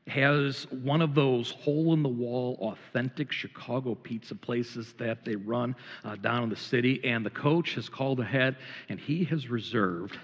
has 0.08 0.70
one 0.72 1.02
of 1.02 1.16
those 1.16 1.52
hole 1.52 1.94
in 1.94 2.04
the 2.04 2.10
wall, 2.10 2.58
authentic 2.62 3.32
Chicago 3.32 3.96
pizza 3.96 4.36
places 4.36 4.94
that 4.98 5.26
they 5.26 5.36
run 5.36 5.76
uh, 6.04 6.16
down 6.18 6.44
in 6.44 6.50
the 6.50 6.56
city. 6.56 7.02
And 7.04 7.26
the 7.26 7.30
coach 7.30 7.74
has 7.76 7.90
called 7.90 8.20
ahead 8.20 8.58
and 8.90 9.00
he 9.00 9.24
has 9.26 9.50
reserved 9.50 10.18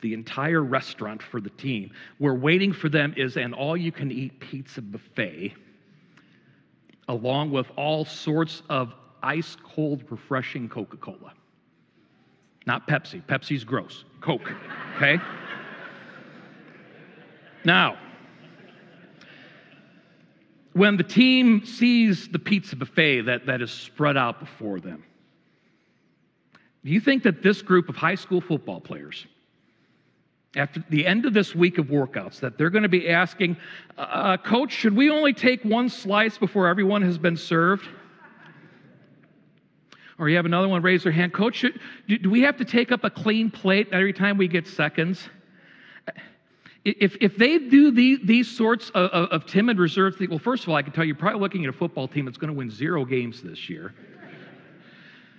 the 0.00 0.12
entire 0.12 0.62
restaurant 0.62 1.22
for 1.22 1.40
the 1.40 1.50
team. 1.50 1.92
Where 2.18 2.34
waiting 2.34 2.72
for 2.72 2.88
them 2.88 3.14
is 3.16 3.36
an 3.36 3.54
all 3.54 3.76
you 3.76 3.92
can 3.92 4.12
eat 4.12 4.38
pizza 4.40 4.82
buffet, 4.82 5.54
along 7.08 7.50
with 7.50 7.66
all 7.76 8.04
sorts 8.04 8.62
of 8.68 8.92
ice 9.22 9.56
cold, 9.62 10.04
refreshing 10.10 10.68
Coca 10.68 10.96
Cola. 10.96 11.32
Not 12.66 12.88
Pepsi. 12.88 13.22
Pepsi's 13.24 13.64
gross. 13.64 14.04
Coke, 14.20 14.50
okay? 14.96 15.18
now, 17.64 17.96
when 20.72 20.96
the 20.96 21.04
team 21.04 21.64
sees 21.64 22.28
the 22.28 22.38
pizza 22.38 22.74
buffet 22.74 23.22
that, 23.22 23.46
that 23.46 23.62
is 23.62 23.70
spread 23.70 24.16
out 24.16 24.40
before 24.40 24.80
them, 24.80 25.04
do 26.84 26.90
you 26.90 27.00
think 27.00 27.22
that 27.22 27.42
this 27.42 27.62
group 27.62 27.88
of 27.88 27.96
high 27.96 28.14
school 28.14 28.40
football 28.40 28.80
players, 28.80 29.26
after 30.56 30.82
the 30.90 31.06
end 31.06 31.24
of 31.24 31.34
this 31.34 31.54
week 31.54 31.78
of 31.78 31.86
workouts, 31.86 32.40
that 32.40 32.58
they're 32.58 32.70
going 32.70 32.82
to 32.82 32.88
be 32.88 33.08
asking, 33.08 33.56
uh, 33.96 34.00
uh, 34.00 34.36
Coach, 34.36 34.72
should 34.72 34.96
we 34.96 35.10
only 35.10 35.32
take 35.32 35.62
one 35.64 35.88
slice 35.88 36.36
before 36.36 36.66
everyone 36.66 37.02
has 37.02 37.16
been 37.16 37.36
served? 37.36 37.88
Or 40.18 40.28
you 40.28 40.36
have 40.36 40.46
another 40.46 40.68
one 40.68 40.82
raise 40.82 41.02
their 41.02 41.12
hand, 41.12 41.32
Coach, 41.34 41.56
should, 41.56 41.78
do, 42.08 42.18
do 42.18 42.30
we 42.30 42.40
have 42.42 42.56
to 42.56 42.64
take 42.64 42.90
up 42.90 43.04
a 43.04 43.10
clean 43.10 43.50
plate 43.50 43.88
every 43.92 44.12
time 44.12 44.38
we 44.38 44.48
get 44.48 44.66
seconds? 44.66 45.28
if, 46.86 47.16
if 47.20 47.36
they 47.36 47.58
do 47.58 47.90
these, 47.90 48.20
these 48.22 48.48
sorts 48.48 48.90
of, 48.90 49.10
of, 49.10 49.28
of 49.30 49.46
timid, 49.46 49.78
reserved 49.78 50.18
things, 50.18 50.30
well, 50.30 50.38
first 50.38 50.62
of 50.62 50.68
all, 50.68 50.76
I 50.76 50.82
can 50.82 50.92
tell 50.92 51.02
you, 51.02 51.08
you're 51.08 51.16
probably 51.16 51.40
looking 51.40 51.64
at 51.64 51.70
a 51.70 51.72
football 51.72 52.06
team 52.06 52.26
that's 52.26 52.38
going 52.38 52.52
to 52.52 52.56
win 52.56 52.70
zero 52.70 53.04
games 53.04 53.42
this 53.42 53.68
year. 53.68 53.92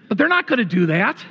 But 0.09 0.17
they're 0.17 0.27
not 0.27 0.47
going 0.47 0.59
to 0.59 0.65
do 0.65 0.87
that. 0.87 1.23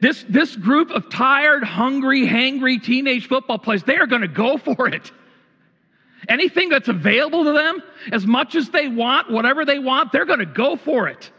This, 0.00 0.24
this 0.30 0.56
group 0.56 0.90
of 0.90 1.10
tired, 1.10 1.62
hungry, 1.62 2.26
hangry 2.26 2.82
teenage 2.82 3.28
football 3.28 3.58
players, 3.58 3.82
they 3.82 3.96
are 3.96 4.06
going 4.06 4.22
to 4.22 4.28
go 4.28 4.56
for 4.56 4.88
it. 4.88 5.12
Anything 6.26 6.70
that's 6.70 6.88
available 6.88 7.44
to 7.44 7.52
them, 7.52 7.82
as 8.12 8.26
much 8.26 8.54
as 8.54 8.70
they 8.70 8.88
want, 8.88 9.30
whatever 9.30 9.66
they 9.66 9.78
want, 9.78 10.12
they're 10.12 10.24
going 10.24 10.38
to 10.38 10.46
go 10.46 10.76
for 10.76 11.06
it. 11.06 11.30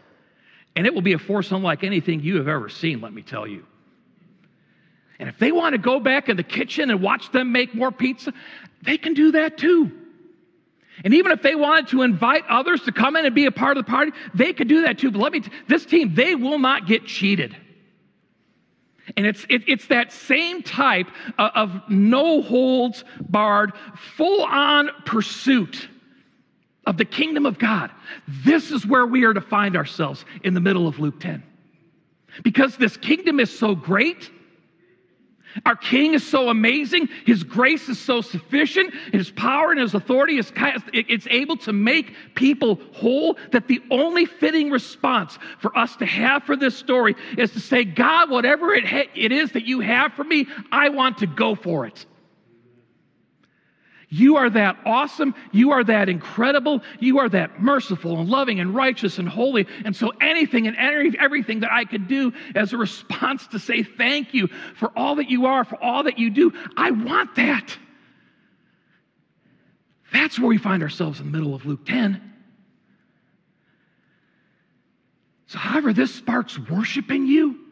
And 0.78 0.86
it 0.86 0.94
will 0.94 1.02
be 1.02 1.12
a 1.12 1.18
force 1.18 1.50
unlike 1.50 1.82
anything 1.82 2.20
you 2.20 2.36
have 2.36 2.46
ever 2.46 2.68
seen, 2.68 3.00
let 3.00 3.12
me 3.12 3.22
tell 3.22 3.48
you. 3.48 3.66
And 5.18 5.28
if 5.28 5.36
they 5.36 5.50
want 5.50 5.72
to 5.72 5.78
go 5.78 5.98
back 5.98 6.28
in 6.28 6.36
the 6.36 6.44
kitchen 6.44 6.88
and 6.88 7.02
watch 7.02 7.32
them 7.32 7.50
make 7.50 7.74
more 7.74 7.90
pizza, 7.90 8.32
they 8.82 8.96
can 8.96 9.12
do 9.12 9.32
that 9.32 9.58
too. 9.58 9.90
And 11.02 11.14
even 11.14 11.32
if 11.32 11.42
they 11.42 11.56
wanted 11.56 11.88
to 11.88 12.02
invite 12.02 12.44
others 12.48 12.80
to 12.82 12.92
come 12.92 13.16
in 13.16 13.26
and 13.26 13.34
be 13.34 13.46
a 13.46 13.50
part 13.50 13.76
of 13.76 13.86
the 13.86 13.90
party, 13.90 14.12
they 14.34 14.52
could 14.52 14.68
do 14.68 14.82
that 14.82 14.98
too. 14.98 15.10
But 15.10 15.18
let 15.18 15.32
me, 15.32 15.40
t- 15.40 15.50
this 15.66 15.84
team, 15.84 16.14
they 16.14 16.36
will 16.36 16.60
not 16.60 16.86
get 16.86 17.06
cheated. 17.06 17.56
And 19.16 19.26
it's, 19.26 19.44
it, 19.50 19.64
it's 19.66 19.88
that 19.88 20.12
same 20.12 20.62
type 20.62 21.08
of, 21.38 21.50
of 21.56 21.90
no 21.90 22.40
holds 22.40 23.02
barred, 23.18 23.72
full 23.96 24.44
on 24.44 24.90
pursuit 25.04 25.88
of 26.88 26.96
the 26.96 27.04
kingdom 27.04 27.46
of 27.46 27.58
God. 27.58 27.92
This 28.26 28.72
is 28.72 28.84
where 28.84 29.06
we 29.06 29.24
are 29.24 29.32
to 29.34 29.40
find 29.40 29.76
ourselves 29.76 30.24
in 30.42 30.54
the 30.54 30.60
middle 30.60 30.88
of 30.88 30.98
Luke 30.98 31.20
10. 31.20 31.42
Because 32.42 32.76
this 32.76 32.96
kingdom 32.96 33.38
is 33.38 33.56
so 33.56 33.76
great 33.76 34.30
our 35.64 35.76
King 35.76 36.14
is 36.14 36.26
so 36.26 36.48
amazing. 36.48 37.08
His 37.24 37.42
grace 37.42 37.88
is 37.88 37.98
so 37.98 38.20
sufficient. 38.20 38.94
His 39.12 39.30
power 39.30 39.70
and 39.70 39.80
His 39.80 39.94
authority 39.94 40.38
is 40.38 40.52
it's 40.92 41.26
able 41.30 41.56
to 41.58 41.72
make 41.72 42.14
people 42.34 42.80
whole. 42.92 43.38
That 43.52 43.68
the 43.68 43.82
only 43.90 44.26
fitting 44.26 44.70
response 44.70 45.38
for 45.58 45.76
us 45.76 45.96
to 45.96 46.06
have 46.06 46.44
for 46.44 46.56
this 46.56 46.76
story 46.76 47.16
is 47.36 47.52
to 47.52 47.60
say, 47.60 47.84
God, 47.84 48.30
whatever 48.30 48.74
it, 48.74 48.86
ha- 48.86 49.10
it 49.14 49.32
is 49.32 49.52
that 49.52 49.64
you 49.64 49.80
have 49.80 50.12
for 50.12 50.24
me, 50.24 50.46
I 50.70 50.90
want 50.90 51.18
to 51.18 51.26
go 51.26 51.54
for 51.54 51.86
it. 51.86 52.06
You 54.10 54.36
are 54.36 54.48
that 54.48 54.78
awesome. 54.86 55.34
You 55.52 55.72
are 55.72 55.84
that 55.84 56.08
incredible. 56.08 56.82
You 56.98 57.18
are 57.18 57.28
that 57.28 57.60
merciful 57.60 58.18
and 58.18 58.28
loving 58.28 58.58
and 58.58 58.74
righteous 58.74 59.18
and 59.18 59.28
holy. 59.28 59.66
And 59.84 59.94
so, 59.94 60.12
anything 60.20 60.66
and 60.66 60.76
everything 61.18 61.60
that 61.60 61.72
I 61.72 61.84
could 61.84 62.08
do 62.08 62.32
as 62.54 62.72
a 62.72 62.78
response 62.78 63.46
to 63.48 63.58
say 63.58 63.82
thank 63.82 64.32
you 64.32 64.48
for 64.76 64.90
all 64.96 65.16
that 65.16 65.28
you 65.28 65.46
are, 65.46 65.62
for 65.64 65.82
all 65.82 66.04
that 66.04 66.18
you 66.18 66.30
do, 66.30 66.52
I 66.76 66.90
want 66.90 67.34
that. 67.36 67.76
That's 70.10 70.38
where 70.38 70.48
we 70.48 70.58
find 70.58 70.82
ourselves 70.82 71.20
in 71.20 71.30
the 71.30 71.36
middle 71.36 71.54
of 71.54 71.66
Luke 71.66 71.84
10. 71.84 72.22
So, 75.48 75.58
however, 75.58 75.92
this 75.92 76.14
sparks 76.14 76.58
worship 76.58 77.10
in 77.10 77.26
you. 77.26 77.67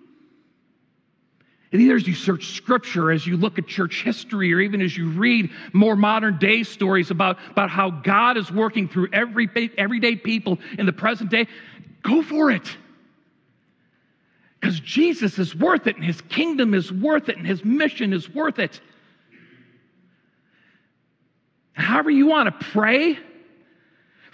Either 1.72 1.96
as 1.96 2.06
you 2.06 2.14
search 2.14 2.52
scripture, 2.52 3.10
as 3.10 3.26
you 3.26 3.36
look 3.36 3.58
at 3.58 3.66
church 3.66 4.02
history, 4.02 4.54
or 4.54 4.60
even 4.60 4.80
as 4.80 4.96
you 4.96 5.10
read 5.10 5.50
more 5.72 5.96
modern 5.96 6.38
day 6.38 6.62
stories 6.62 7.10
about, 7.10 7.38
about 7.50 7.70
how 7.70 7.90
God 7.90 8.36
is 8.36 8.50
working 8.52 8.88
through 8.88 9.08
every, 9.12 9.48
everyday 9.76 10.16
people 10.16 10.58
in 10.78 10.86
the 10.86 10.92
present 10.92 11.30
day, 11.30 11.46
go 12.02 12.22
for 12.22 12.50
it. 12.50 12.76
Because 14.60 14.78
Jesus 14.80 15.38
is 15.38 15.54
worth 15.54 15.86
it, 15.86 15.96
and 15.96 16.04
his 16.04 16.20
kingdom 16.22 16.72
is 16.72 16.90
worth 16.92 17.28
it, 17.28 17.36
and 17.36 17.46
his 17.46 17.64
mission 17.64 18.12
is 18.12 18.32
worth 18.32 18.58
it. 18.58 18.80
However, 21.72 22.10
you 22.10 22.26
want 22.26 22.48
to 22.48 22.66
pray, 22.66 23.18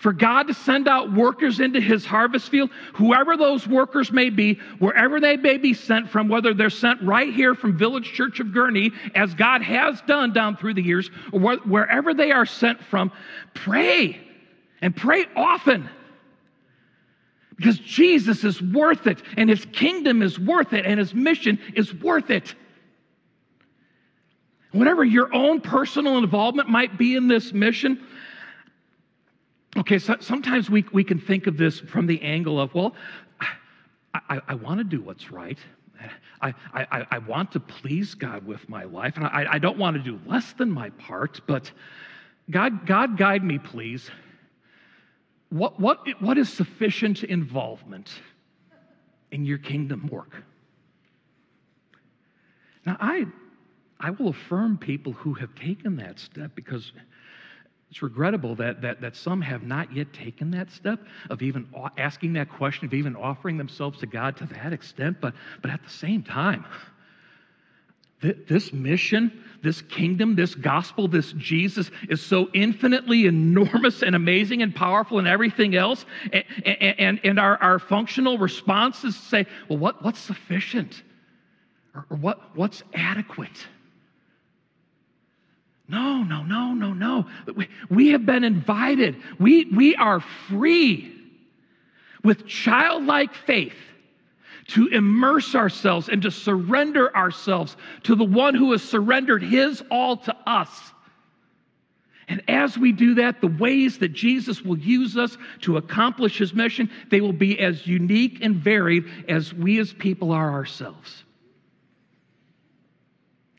for 0.02 0.12
God 0.12 0.48
to 0.48 0.54
send 0.54 0.88
out 0.88 1.12
workers 1.12 1.60
into 1.60 1.80
his 1.80 2.04
harvest 2.04 2.48
field, 2.48 2.70
whoever 2.94 3.36
those 3.36 3.68
workers 3.68 4.10
may 4.10 4.30
be, 4.30 4.54
wherever 4.80 5.20
they 5.20 5.36
may 5.36 5.58
be 5.58 5.72
sent 5.72 6.10
from, 6.10 6.28
whether 6.28 6.52
they're 6.52 6.70
sent 6.70 7.00
right 7.02 7.32
here 7.32 7.54
from 7.54 7.78
Village 7.78 8.12
Church 8.12 8.40
of 8.40 8.48
Gurnee, 8.48 8.90
as 9.14 9.32
God 9.34 9.62
has 9.62 10.00
done 10.02 10.32
down 10.32 10.56
through 10.56 10.74
the 10.74 10.82
years, 10.82 11.08
or 11.30 11.56
wherever 11.58 12.14
they 12.14 12.32
are 12.32 12.44
sent 12.44 12.82
from, 12.82 13.12
pray 13.54 14.20
and 14.80 14.94
pray 14.96 15.24
often. 15.36 15.88
Because 17.54 17.78
Jesus 17.78 18.42
is 18.42 18.60
worth 18.60 19.06
it, 19.06 19.22
and 19.36 19.48
his 19.48 19.64
kingdom 19.66 20.20
is 20.20 20.36
worth 20.36 20.72
it, 20.72 20.84
and 20.84 20.98
his 20.98 21.14
mission 21.14 21.60
is 21.76 21.94
worth 21.94 22.28
it. 22.30 22.56
Whatever 24.72 25.04
your 25.04 25.32
own 25.32 25.60
personal 25.60 26.18
involvement 26.18 26.68
might 26.68 26.98
be 26.98 27.14
in 27.14 27.28
this 27.28 27.52
mission, 27.52 28.04
Okay, 29.76 29.98
so 29.98 30.16
sometimes 30.20 30.68
we, 30.68 30.84
we 30.92 31.02
can 31.02 31.18
think 31.18 31.46
of 31.46 31.56
this 31.56 31.80
from 31.80 32.06
the 32.06 32.20
angle 32.22 32.60
of, 32.60 32.74
well, 32.74 32.94
I, 33.40 34.20
I, 34.28 34.40
I 34.48 34.54
want 34.54 34.78
to 34.78 34.84
do 34.84 35.00
what's 35.00 35.30
right. 35.30 35.58
I, 36.42 36.52
I, 36.74 37.06
I 37.10 37.18
want 37.18 37.52
to 37.52 37.60
please 37.60 38.14
God 38.14 38.44
with 38.44 38.68
my 38.68 38.84
life, 38.84 39.16
and 39.16 39.24
I, 39.24 39.46
I 39.52 39.58
don't 39.58 39.78
want 39.78 39.96
to 39.96 40.02
do 40.02 40.20
less 40.26 40.52
than 40.54 40.70
my 40.70 40.90
part, 40.90 41.40
but 41.46 41.70
God, 42.50 42.86
God 42.86 43.16
guide 43.16 43.44
me, 43.44 43.58
please. 43.58 44.10
What, 45.50 45.78
what, 45.78 46.00
what 46.20 46.36
is 46.38 46.52
sufficient 46.52 47.22
involvement 47.24 48.10
in 49.30 49.44
your 49.44 49.58
kingdom 49.58 50.08
work? 50.10 50.42
Now, 52.84 52.96
I, 53.00 53.26
I 54.00 54.10
will 54.10 54.28
affirm 54.28 54.76
people 54.76 55.12
who 55.12 55.34
have 55.34 55.54
taken 55.54 55.96
that 55.96 56.18
step 56.18 56.50
because 56.54 56.92
it's 57.92 58.00
regrettable 58.00 58.54
that, 58.54 58.80
that, 58.80 59.02
that 59.02 59.14
some 59.14 59.42
have 59.42 59.64
not 59.64 59.94
yet 59.94 60.14
taken 60.14 60.50
that 60.52 60.70
step 60.70 60.98
of 61.28 61.42
even 61.42 61.68
asking 61.98 62.32
that 62.32 62.48
question, 62.48 62.86
of 62.86 62.94
even 62.94 63.14
offering 63.14 63.58
themselves 63.58 63.98
to 63.98 64.06
God 64.06 64.34
to 64.38 64.46
that 64.46 64.72
extent. 64.72 65.18
But, 65.20 65.34
but 65.60 65.70
at 65.70 65.84
the 65.84 65.90
same 65.90 66.22
time, 66.22 66.64
this 68.22 68.72
mission, 68.72 69.44
this 69.62 69.82
kingdom, 69.82 70.36
this 70.36 70.54
gospel, 70.54 71.06
this 71.06 71.34
Jesus 71.34 71.90
is 72.08 72.22
so 72.22 72.48
infinitely 72.54 73.26
enormous 73.26 74.02
and 74.02 74.16
amazing 74.16 74.62
and 74.62 74.74
powerful 74.74 75.18
and 75.18 75.28
everything 75.28 75.76
else. 75.76 76.06
And, 76.32 76.44
and, 76.64 77.20
and 77.22 77.38
our, 77.38 77.58
our 77.58 77.78
functional 77.78 78.38
response 78.38 79.04
is 79.04 79.14
to 79.18 79.22
say, 79.22 79.46
well, 79.68 79.78
what, 79.78 80.02
what's 80.02 80.20
sufficient? 80.20 81.02
Or, 81.94 82.06
or 82.08 82.16
what, 82.16 82.56
what's 82.56 82.82
adequate? 82.94 83.66
No, 85.92 86.22
no, 86.22 86.42
no, 86.42 86.72
no, 86.72 86.94
no. 86.94 87.26
We, 87.54 87.68
we 87.90 88.08
have 88.08 88.24
been 88.24 88.44
invited. 88.44 89.14
We, 89.38 89.66
we 89.66 89.94
are 89.94 90.20
free 90.48 91.14
with 92.24 92.46
childlike 92.46 93.34
faith 93.34 93.76
to 94.68 94.86
immerse 94.86 95.54
ourselves 95.54 96.08
and 96.08 96.22
to 96.22 96.30
surrender 96.30 97.14
ourselves 97.14 97.76
to 98.04 98.14
the 98.14 98.24
one 98.24 98.54
who 98.54 98.72
has 98.72 98.82
surrendered 98.82 99.42
his 99.42 99.84
all 99.90 100.16
to 100.16 100.34
us. 100.46 100.70
And 102.26 102.42
as 102.48 102.78
we 102.78 102.92
do 102.92 103.16
that, 103.16 103.42
the 103.42 103.48
ways 103.48 103.98
that 103.98 104.14
Jesus 104.14 104.62
will 104.62 104.78
use 104.78 105.18
us 105.18 105.36
to 105.60 105.76
accomplish 105.76 106.38
his 106.38 106.54
mission, 106.54 106.88
they 107.10 107.20
will 107.20 107.34
be 107.34 107.60
as 107.60 107.86
unique 107.86 108.38
and 108.40 108.56
varied 108.56 109.04
as 109.28 109.52
we 109.52 109.78
as 109.78 109.92
people 109.92 110.32
are 110.32 110.52
ourselves. 110.52 111.24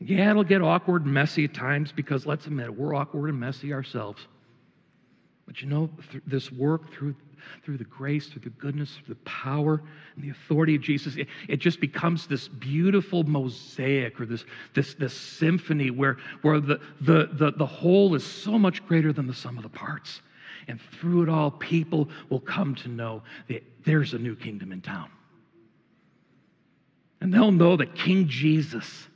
Yeah, 0.06 0.30
it'll 0.30 0.44
get 0.44 0.60
awkward 0.60 1.06
and 1.06 1.14
messy 1.14 1.44
at 1.44 1.54
times 1.54 1.90
because 1.90 2.26
let's 2.26 2.46
admit 2.46 2.66
it, 2.66 2.76
we're 2.76 2.94
awkward 2.94 3.30
and 3.30 3.40
messy 3.40 3.72
ourselves. 3.72 4.26
But 5.46 5.62
you 5.62 5.68
know, 5.68 5.88
this 6.26 6.52
work 6.52 6.92
through, 6.92 7.14
through 7.64 7.78
the 7.78 7.84
grace, 7.84 8.28
through 8.28 8.42
the 8.42 8.50
goodness, 8.50 8.90
through 8.96 9.14
the 9.14 9.20
power 9.22 9.82
and 10.14 10.24
the 10.24 10.28
authority 10.28 10.74
of 10.74 10.82
Jesus, 10.82 11.16
it, 11.16 11.28
it 11.48 11.56
just 11.56 11.80
becomes 11.80 12.26
this 12.26 12.48
beautiful 12.48 13.24
mosaic 13.24 14.20
or 14.20 14.26
this, 14.26 14.44
this, 14.74 14.92
this 14.94 15.14
symphony 15.14 15.90
where, 15.90 16.18
where 16.42 16.60
the, 16.60 16.80
the, 17.00 17.30
the, 17.32 17.52
the 17.52 17.66
whole 17.66 18.14
is 18.14 18.24
so 18.24 18.58
much 18.58 18.86
greater 18.86 19.12
than 19.12 19.26
the 19.26 19.34
sum 19.34 19.56
of 19.56 19.62
the 19.62 19.70
parts. 19.70 20.20
And 20.68 20.78
through 21.00 21.22
it 21.22 21.28
all, 21.30 21.50
people 21.50 22.10
will 22.28 22.40
come 22.40 22.74
to 22.76 22.88
know 22.88 23.22
that 23.48 23.62
there's 23.86 24.12
a 24.12 24.18
new 24.18 24.36
kingdom 24.36 24.70
in 24.70 24.82
town. 24.82 25.10
And 27.22 27.32
they'll 27.32 27.52
know 27.52 27.76
that 27.78 27.94
King 27.94 28.28
Jesus 28.28 29.08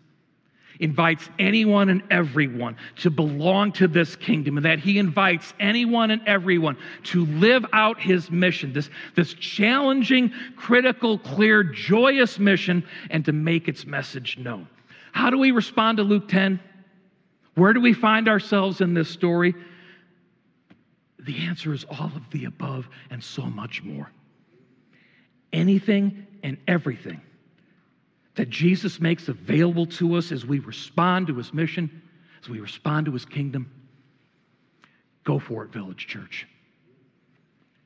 invites 0.80 1.28
anyone 1.38 1.88
and 1.88 2.02
everyone 2.10 2.76
to 2.96 3.10
belong 3.10 3.72
to 3.72 3.88
this 3.88 4.16
kingdom, 4.16 4.56
and 4.56 4.64
that 4.64 4.78
he 4.78 4.98
invites 4.98 5.52
anyone 5.58 6.10
and 6.10 6.22
everyone 6.26 6.76
to 7.04 7.26
live 7.26 7.64
out 7.72 8.00
his 8.00 8.30
mission, 8.30 8.72
this, 8.72 8.90
this 9.16 9.34
challenging, 9.34 10.32
critical, 10.56 11.18
clear, 11.18 11.62
joyous 11.62 12.38
mission, 12.38 12.84
and 13.10 13.24
to 13.24 13.32
make 13.32 13.68
its 13.68 13.86
message 13.86 14.38
known. 14.38 14.68
How 15.12 15.30
do 15.30 15.38
we 15.38 15.50
respond 15.50 15.98
to 15.98 16.04
Luke 16.04 16.28
10? 16.28 16.60
Where 17.54 17.72
do 17.72 17.80
we 17.80 17.92
find 17.92 18.28
ourselves 18.28 18.80
in 18.80 18.94
this 18.94 19.08
story? 19.08 19.54
The 21.18 21.46
answer 21.46 21.72
is 21.72 21.84
all 21.84 22.12
of 22.14 22.30
the 22.30 22.44
above 22.44 22.88
and 23.10 23.22
so 23.22 23.42
much 23.42 23.82
more. 23.82 24.10
Anything 25.52 26.26
and 26.42 26.56
everything 26.68 27.20
that 28.38 28.48
Jesus 28.50 29.00
makes 29.00 29.26
available 29.26 29.84
to 29.84 30.14
us 30.14 30.30
as 30.30 30.46
we 30.46 30.60
respond 30.60 31.26
to 31.26 31.34
his 31.34 31.52
mission, 31.52 32.00
as 32.40 32.48
we 32.48 32.60
respond 32.60 33.04
to 33.06 33.12
his 33.12 33.24
kingdom. 33.24 33.68
Go 35.24 35.40
for 35.40 35.64
it, 35.64 35.72
Village 35.72 36.06
Church. 36.06 36.46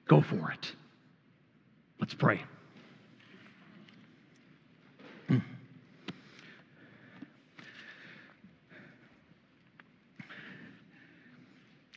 Go 0.06 0.20
for 0.20 0.50
it. 0.50 0.72
Let's 1.98 2.12
pray. 2.12 2.42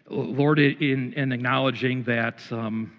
Lord, 0.10 0.60
in, 0.60 1.12
in 1.12 1.34
acknowledging 1.34 2.04
that 2.04 2.40
um, 2.52 2.94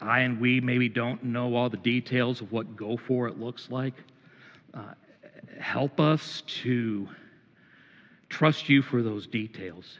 I 0.00 0.20
and 0.20 0.40
we 0.40 0.62
maybe 0.62 0.88
don't 0.88 1.22
know 1.24 1.54
all 1.56 1.68
the 1.68 1.76
details 1.76 2.40
of 2.40 2.50
what 2.50 2.74
go 2.74 2.96
for 2.96 3.28
it 3.28 3.38
looks 3.38 3.68
like, 3.70 3.92
uh, 4.74 4.94
help 5.60 6.00
us 6.00 6.42
to 6.62 7.08
trust 8.28 8.68
you 8.68 8.82
for 8.82 9.02
those 9.02 9.26
details. 9.26 9.98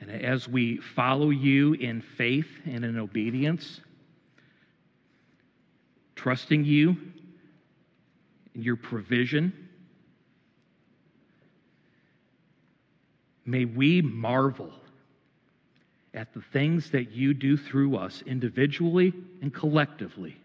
And 0.00 0.10
as 0.10 0.48
we 0.48 0.78
follow 0.78 1.30
you 1.30 1.74
in 1.74 2.00
faith 2.00 2.48
and 2.64 2.84
in 2.84 2.98
obedience, 2.98 3.80
trusting 6.16 6.64
you 6.64 6.96
in 8.54 8.62
your 8.62 8.76
provision, 8.76 9.52
may 13.46 13.64
we 13.64 14.02
marvel 14.02 14.72
at 16.14 16.34
the 16.34 16.42
things 16.52 16.90
that 16.90 17.12
you 17.12 17.32
do 17.32 17.56
through 17.56 17.96
us 17.96 18.22
individually 18.26 19.12
and 19.40 19.54
collectively. 19.54 20.36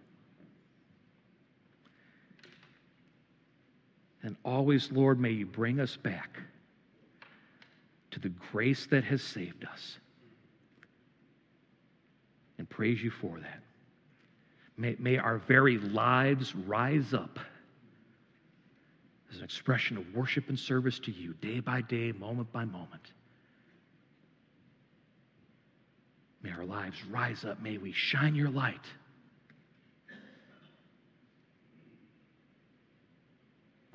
And 4.28 4.36
always, 4.44 4.92
Lord, 4.92 5.22
may 5.22 5.32
you 5.32 5.46
bring 5.46 5.80
us 5.80 5.96
back 5.96 6.42
to 8.12 8.20
the 8.20 8.28
grace 8.52 8.86
that 8.88 9.06
has 9.06 9.24
saved 9.24 9.64
us. 9.64 10.00
And 12.58 12.70
praise 12.70 13.02
you 13.02 13.10
for 13.10 13.40
that. 13.40 13.62
May, 14.76 14.98
may 15.00 15.18
our 15.18 15.38
very 15.38 15.78
lives 15.78 16.54
rise 16.54 17.14
up 17.14 17.40
as 19.32 19.38
an 19.38 19.46
expression 19.46 19.96
of 19.96 20.14
worship 20.14 20.50
and 20.50 20.60
service 20.60 21.00
to 21.00 21.12
you, 21.14 21.34
day 21.36 21.62
by 21.62 21.80
day, 21.80 22.12
moment 22.12 22.52
by 22.52 22.66
moment. 22.66 23.14
May 26.44 26.52
our 26.52 26.66
lives 26.66 26.98
rise 27.06 27.46
up. 27.46 27.62
May 27.62 27.78
we 27.78 27.94
shine 27.94 28.36
your 28.36 28.50
light. 28.50 28.84